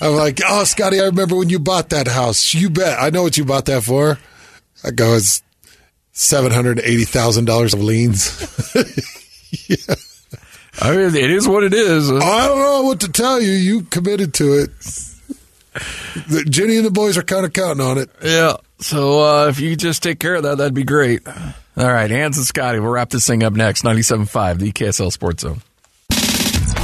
[0.00, 2.54] I'm like, oh, Scotty, I remember when you bought that house.
[2.54, 3.00] You bet.
[3.00, 4.18] I know what you bought that for.
[4.84, 5.42] I go, it's
[6.12, 8.30] seven hundred eighty thousand dollars of liens.
[10.80, 12.10] I mean, it is what it is.
[12.10, 13.52] I don't know what to tell you.
[13.52, 14.70] You committed to it.
[16.28, 18.10] The, Jenny and the boys are kind of counting on it.
[18.22, 18.56] Yeah.
[18.80, 21.22] So uh, if you could just take care of that, that'd be great.
[21.76, 23.82] All right, Hans and Scotty, we'll wrap this thing up next.
[23.82, 25.60] 97.5, the KSL Sports Zone.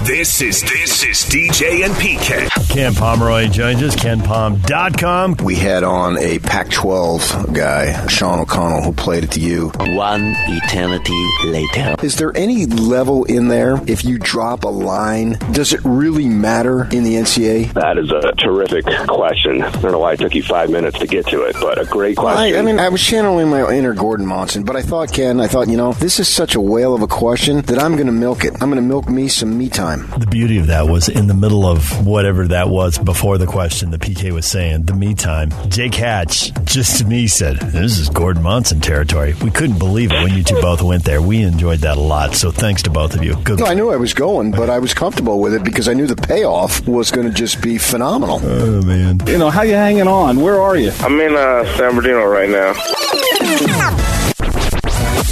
[0.05, 2.49] This is this is DJ and PK.
[2.71, 5.37] Ken Pomeroy joins us, kenpom.com.
[5.45, 9.73] We had on a Pac 12 guy, Sean O'Connell, who played at the U.
[9.79, 11.13] One eternity
[11.45, 11.97] later.
[12.03, 15.33] Is there any level in there if you drop a line?
[15.53, 17.75] Does it really matter in the NCAA?
[17.75, 19.61] That is a terrific question.
[19.63, 21.85] I don't know why it took you five minutes to get to it, but a
[21.85, 22.55] great question.
[22.55, 25.47] I, I mean, I was channeling my inner Gordon Monson, but I thought, Ken, I
[25.47, 28.13] thought, you know, this is such a whale of a question that I'm going to
[28.13, 28.55] milk it.
[28.55, 29.90] I'm going to milk me some me time.
[29.99, 33.91] The beauty of that was in the middle of whatever that was before the question
[33.91, 38.09] that PK was saying, the me time, Jake Hatch just to me said, This is
[38.09, 39.35] Gordon Monson territory.
[39.43, 41.21] We couldn't believe it when you two both went there.
[41.21, 42.35] We enjoyed that a lot.
[42.35, 43.35] So thanks to both of you.
[43.43, 43.59] Good.
[43.59, 46.07] No, I knew I was going, but I was comfortable with it because I knew
[46.07, 48.41] the payoff was going to just be phenomenal.
[48.43, 49.21] Oh, man.
[49.27, 50.41] You know, how you hanging on?
[50.41, 50.93] Where are you?
[51.01, 52.75] I'm in uh, San Bernardino right now.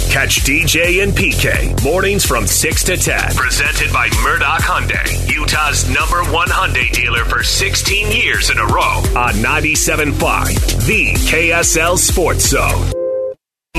[0.09, 3.35] Catch DJ and PK mornings from 6 to 10.
[3.35, 9.03] Presented by Murdoch Hyundai, Utah's number one Hyundai dealer for 16 years in a row
[9.15, 12.98] on 97.5, the KSL Sports Zone.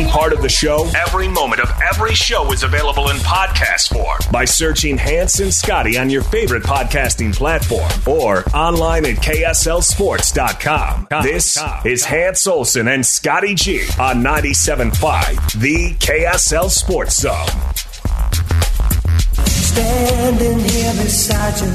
[0.08, 4.44] Part of the show, every moment of every show is available in podcast form by
[4.44, 11.08] searching Hans and Scotty on your favorite podcasting platform or online at KSLSports.com.
[11.22, 17.46] This is Hans Olsen and Scotty G on 97.5, the KSL Sports Zone.
[19.46, 21.72] Standing here beside you,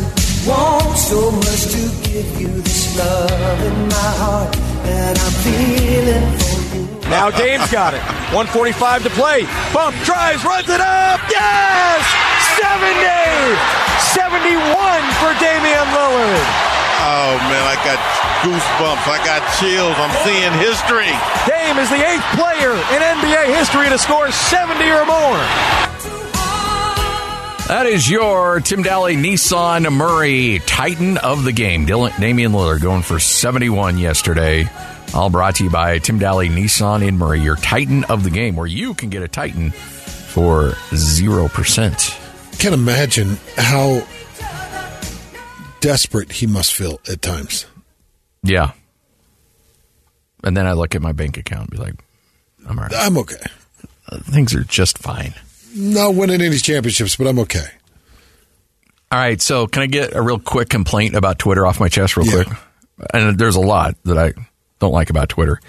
[0.49, 6.49] want so much to give you this love in my heart that I'm feeling for
[6.49, 6.54] you.
[7.09, 8.01] Now Dame's got it.
[8.35, 9.43] 145 to play.
[9.73, 11.19] Bump, tries, runs it up.
[11.29, 12.01] Yes!
[12.59, 13.85] 70!
[14.15, 14.59] 71
[15.21, 16.45] for Damian Lillard.
[17.07, 17.99] Oh, man, I got
[18.41, 19.05] goosebumps.
[19.07, 19.95] I got chills.
[19.97, 21.11] I'm seeing history.
[21.45, 25.41] Dame is the eighth player in NBA history to score 70 or more.
[27.67, 31.87] That is your Tim Dahle Nissan Murray Titan of the game.
[31.87, 34.69] Dylan, Damian Lillard going for 71 yesterday.
[35.15, 38.57] All brought to you by Tim Dahle Nissan in Murray, your Titan of the game,
[38.57, 42.59] where you can get a Titan for 0%.
[42.59, 44.05] Can't imagine how
[45.79, 47.65] desperate he must feel at times.
[48.43, 48.71] Yeah.
[50.43, 51.95] And then I look at my bank account and be like,
[52.67, 52.93] I'm all right.
[52.93, 53.37] I'm okay.
[54.09, 55.33] Uh, things are just fine.
[55.73, 57.67] Not winning any championships, but I'm okay.
[59.13, 62.17] All right, so can I get a real quick complaint about Twitter off my chest,
[62.17, 62.49] real quick?
[63.13, 64.33] And there's a lot that I
[64.85, 65.59] don't like about Twitter.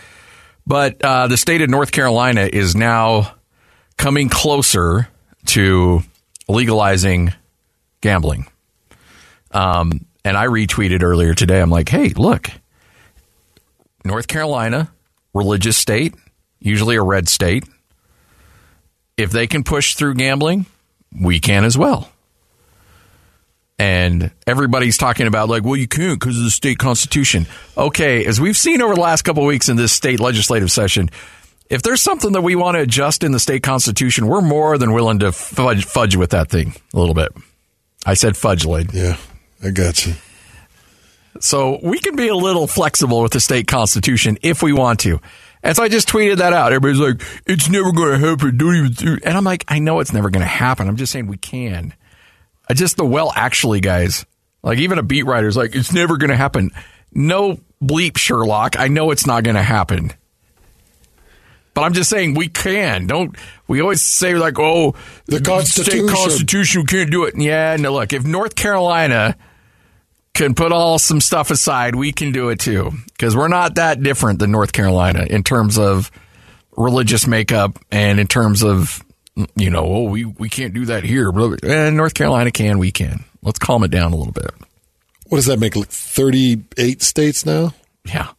[0.66, 3.34] But uh, the state of North Carolina is now
[3.96, 5.08] coming closer
[5.46, 6.02] to
[6.48, 7.32] legalizing
[8.00, 8.46] gambling.
[9.52, 11.60] Um, and I retweeted earlier today.
[11.60, 12.50] I'm like, hey, look,
[14.04, 14.92] North Carolina,
[15.32, 16.14] religious state,
[16.58, 17.64] usually a red state.
[19.16, 20.66] If they can push through gambling,
[21.18, 22.10] we can as well.
[23.78, 27.46] And everybody's talking about, like, well, you can't because of the state constitution.
[27.76, 31.10] Okay, as we've seen over the last couple of weeks in this state legislative session,
[31.68, 34.92] if there's something that we want to adjust in the state constitution, we're more than
[34.92, 37.32] willing to fudge, fudge with that thing a little bit.
[38.06, 38.94] I said fudge, Lloyd.
[38.94, 39.18] Yeah,
[39.62, 40.14] I got you.
[41.40, 45.20] So we can be a little flexible with the state constitution if we want to.
[45.62, 46.72] And so I just tweeted that out.
[46.72, 48.56] Everybody's like, it's never going to happen.
[48.56, 50.88] Don't even do And I'm like, I know it's never going to happen.
[50.88, 51.92] I'm just saying we can.
[52.68, 54.26] I just the well, actually, guys.
[54.62, 56.70] Like even a beat writer's like, it's never going to happen.
[57.12, 58.78] No bleep, Sherlock.
[58.78, 60.12] I know it's not going to happen.
[61.72, 63.06] But I'm just saying we can.
[63.06, 63.36] Don't
[63.68, 64.94] we always say like, oh,
[65.26, 66.08] the Constitution.
[66.08, 67.34] state constitution can't do it.
[67.34, 67.92] And Yeah, no.
[67.92, 69.36] Look, if North Carolina
[70.32, 74.02] can put all some stuff aside, we can do it too because we're not that
[74.02, 76.10] different than North Carolina in terms of
[76.76, 79.04] religious makeup and in terms of
[79.54, 81.28] you know, oh, we we can't do that here.
[81.28, 83.24] And eh, North Carolina can, we can.
[83.42, 84.50] Let's calm it down a little bit.
[85.28, 85.76] What does that make?
[85.76, 87.74] Like 38 states now?
[88.04, 88.30] Yeah.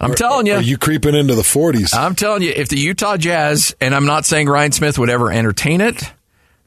[0.00, 0.54] I'm telling you.
[0.54, 1.94] Are you creeping into the 40s?
[1.94, 5.32] I'm telling you, if the Utah Jazz, and I'm not saying Ryan Smith would ever
[5.32, 6.12] entertain it,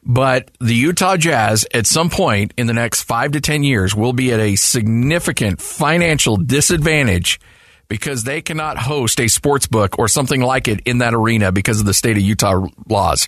[0.03, 4.13] but the Utah Jazz at some point in the next five to 10 years will
[4.13, 7.39] be at a significant financial disadvantage
[7.92, 11.82] because they cannot host a sports book or something like it in that arena because
[11.82, 13.28] of the state of Utah laws.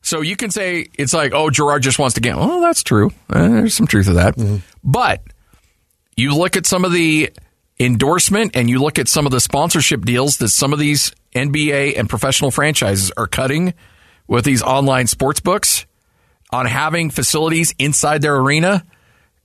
[0.00, 2.48] So you can say it's like, oh, Garrard just wants to gamble.
[2.48, 3.10] Well, that's true.
[3.28, 4.36] Uh, there's some truth to that.
[4.36, 4.56] Mm-hmm.
[4.82, 5.22] But
[6.16, 7.30] you look at some of the
[7.78, 11.98] endorsement and you look at some of the sponsorship deals that some of these NBA
[11.98, 13.74] and professional franchises are cutting
[14.26, 15.84] with these online sports books
[16.50, 18.82] on having facilities inside their arena.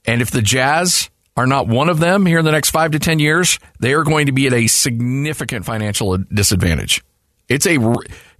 [0.05, 2.99] And if the Jazz are not one of them here in the next five to
[2.99, 7.03] 10 years, they are going to be at a significant financial disadvantage.
[7.49, 7.77] It's a,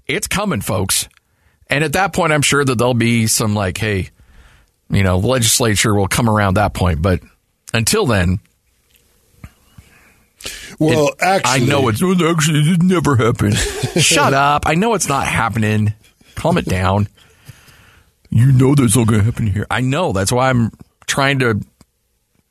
[0.08, 1.10] it's coming, folks.
[1.68, 4.10] And at that point, I'm sure that there'll be some like, hey,
[4.90, 7.02] you know, the legislature will come around that point.
[7.02, 7.22] But
[7.74, 8.40] until then,
[10.80, 13.56] well, it, actually, I know it's actually it never happened.
[13.98, 14.68] Shut up!
[14.68, 15.94] I know it's not happening.
[16.36, 17.08] Calm it down.
[18.30, 19.66] You know that's not going to happen here.
[19.72, 20.12] I know.
[20.12, 20.72] That's why I'm
[21.08, 21.60] trying to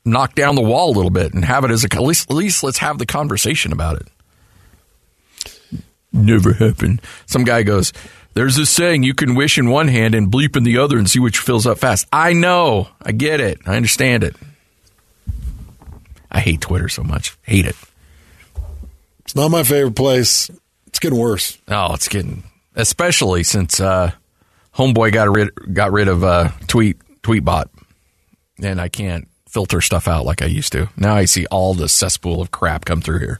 [0.05, 2.35] knock down the wall a little bit and have it as a at least at
[2.35, 4.07] least let's have the conversation about it.
[6.13, 7.01] Never happened.
[7.25, 7.91] Some guy goes,
[8.35, 11.09] "There's this saying you can wish in one hand and bleep in the other and
[11.09, 12.89] see which fills up fast." I know.
[13.01, 13.59] I get it.
[13.65, 14.35] I understand it.
[16.31, 17.37] I hate Twitter so much.
[17.41, 17.75] Hate it.
[19.19, 20.49] It's not my favorite place.
[20.87, 21.57] It's getting worse.
[21.67, 22.43] Oh, it's getting
[22.75, 24.11] especially since uh,
[24.75, 27.69] Homeboy got rid got rid of uh, tweet Tweetbot,
[28.61, 30.89] and I can't filter stuff out like I used to.
[30.97, 33.39] Now I see all the cesspool of crap come through here,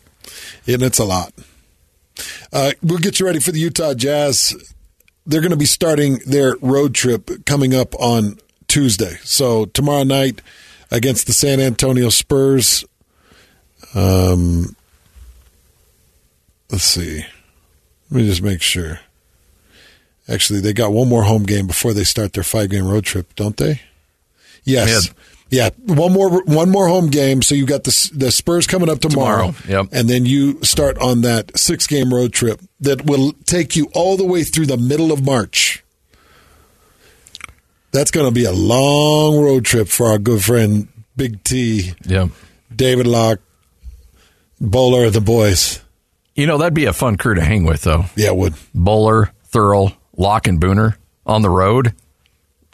[0.65, 1.33] and it's a lot.
[2.53, 4.55] Uh, we'll get you ready for the Utah Jazz.
[5.25, 8.37] They're going to be starting their road trip coming up on
[8.69, 9.17] Tuesday.
[9.25, 10.39] So tomorrow night
[10.89, 12.85] against the San Antonio Spurs.
[13.93, 14.77] Um,
[16.71, 17.25] let's see.
[18.09, 19.01] Let me just make sure.
[20.29, 23.35] Actually, they got one more home game before they start their five game road trip,
[23.35, 23.81] don't they?
[24.63, 25.13] Yes.
[25.49, 27.41] Yeah, one more one more home game.
[27.41, 29.83] So you got the the Spurs coming up tomorrow, tomorrow.
[29.83, 29.89] Yep.
[29.93, 34.17] and then you start on that six game road trip that will take you all
[34.17, 35.83] the way through the middle of March.
[37.91, 42.27] That's going to be a long road trip for our good friend Big T, yeah,
[42.75, 43.39] David Locke,
[44.59, 45.81] Bowler, the boys.
[46.35, 48.05] You know that'd be a fun crew to hang with, though.
[48.17, 48.55] Yeah, it would.
[48.73, 51.93] Bowler, Thurl, Locke, and Booner on the road.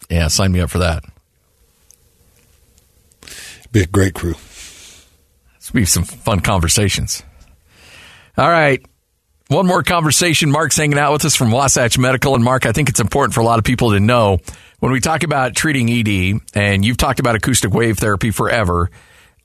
[0.09, 1.03] Yeah, sign me up for that.
[3.71, 4.33] Be a great crew.
[4.33, 7.23] This will be some fun conversations.
[8.37, 8.85] All right.
[9.47, 10.49] One more conversation.
[10.49, 12.35] Mark's hanging out with us from Wasatch Medical.
[12.35, 14.39] And Mark, I think it's important for a lot of people to know
[14.79, 18.89] when we talk about treating ED, and you've talked about acoustic wave therapy forever,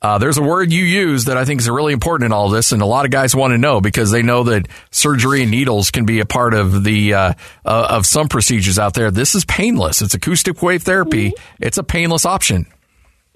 [0.01, 2.73] uh, there's a word you use that I think is really important in all this,
[2.73, 5.91] and a lot of guys want to know because they know that surgery and needles
[5.91, 7.33] can be a part of the uh,
[7.65, 9.11] uh, of some procedures out there.
[9.11, 10.03] This is painless.
[10.03, 11.33] It's acoustic wave therapy.
[11.61, 12.67] It's a painless option.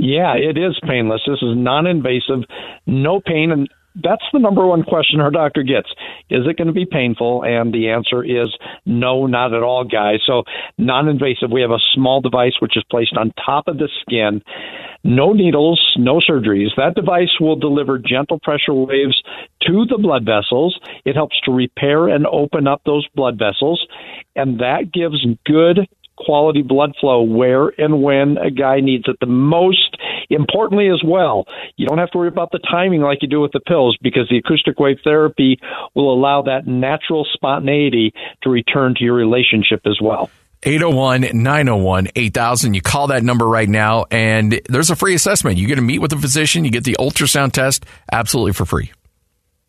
[0.00, 1.20] Yeah, it is painless.
[1.26, 2.48] This is non-invasive,
[2.86, 3.68] no pain, and
[4.02, 5.88] that's the number one question our doctor gets.
[6.30, 7.44] Is it going to be painful?
[7.44, 8.48] And the answer is
[8.86, 10.20] no, not at all, guys.
[10.26, 10.44] So,
[10.78, 14.40] non invasive, we have a small device which is placed on top of the skin.
[15.04, 16.74] No needles, no surgeries.
[16.78, 19.20] That device will deliver gentle pressure waves
[19.66, 20.80] to the blood vessels.
[21.04, 23.86] It helps to repair and open up those blood vessels.
[24.34, 25.86] And that gives good
[26.24, 29.96] quality blood flow where and when a guy needs it the most.
[30.28, 31.46] Importantly, as well,
[31.76, 34.28] you don't have to worry about the timing like you do with the pills because
[34.30, 35.58] the acoustic wave therapy
[35.94, 38.12] will allow that natural spontaneity
[38.42, 40.30] to return to your relationship as well.
[40.62, 42.74] 801 901 8000.
[42.74, 45.56] You call that number right now, and there's a free assessment.
[45.56, 48.92] You get to meet with a physician, you get the ultrasound test absolutely for free.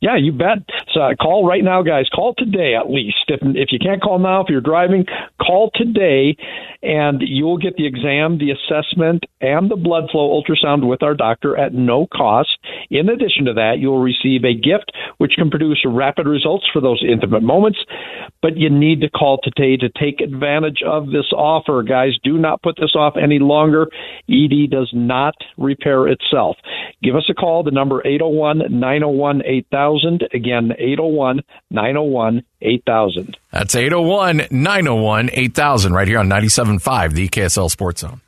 [0.02, 0.66] Yeah, you bet.
[0.94, 2.10] So uh, call right now, guys.
[2.10, 3.24] Call today at least.
[3.28, 5.06] If if you can't call now, if you're driving,
[5.40, 6.36] call today,
[6.82, 11.56] and you'll get the exam, the assessment, and the blood flow ultrasound with our doctor
[11.56, 12.50] at no cost.
[12.90, 17.04] In addition to that, you'll receive a gift which can produce rapid results for those
[17.08, 17.78] intimate moments.
[18.42, 22.14] But you need to call today to take advantage of this offer, guys.
[22.24, 23.88] Do not put this off any longer.
[24.28, 26.58] ED does not repair itself.
[27.04, 27.62] Give us a call.
[27.62, 29.91] The number 801 901 8000.
[29.92, 30.28] 8000.
[30.34, 33.38] Again, 801 901 8000.
[33.52, 38.22] That's 801 901 8000 right here on 97.5, the KSL Sports Zone.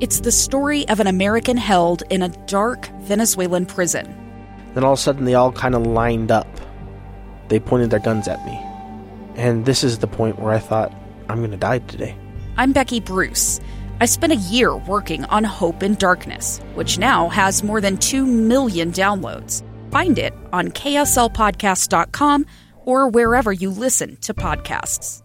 [0.00, 4.06] It's the story of an American held in a dark Venezuelan prison.
[4.74, 6.46] Then all of a sudden, they all kind of lined up.
[7.48, 8.60] They pointed their guns at me.
[9.34, 10.94] And this is the point where I thought,
[11.28, 12.16] I'm going to die today.
[12.56, 13.60] I'm Becky Bruce.
[14.00, 18.24] I spent a year working on Hope in Darkness, which now has more than 2
[18.24, 19.62] million downloads.
[19.90, 22.46] Find it on kslpodcast.com
[22.84, 25.22] or wherever you listen to podcasts.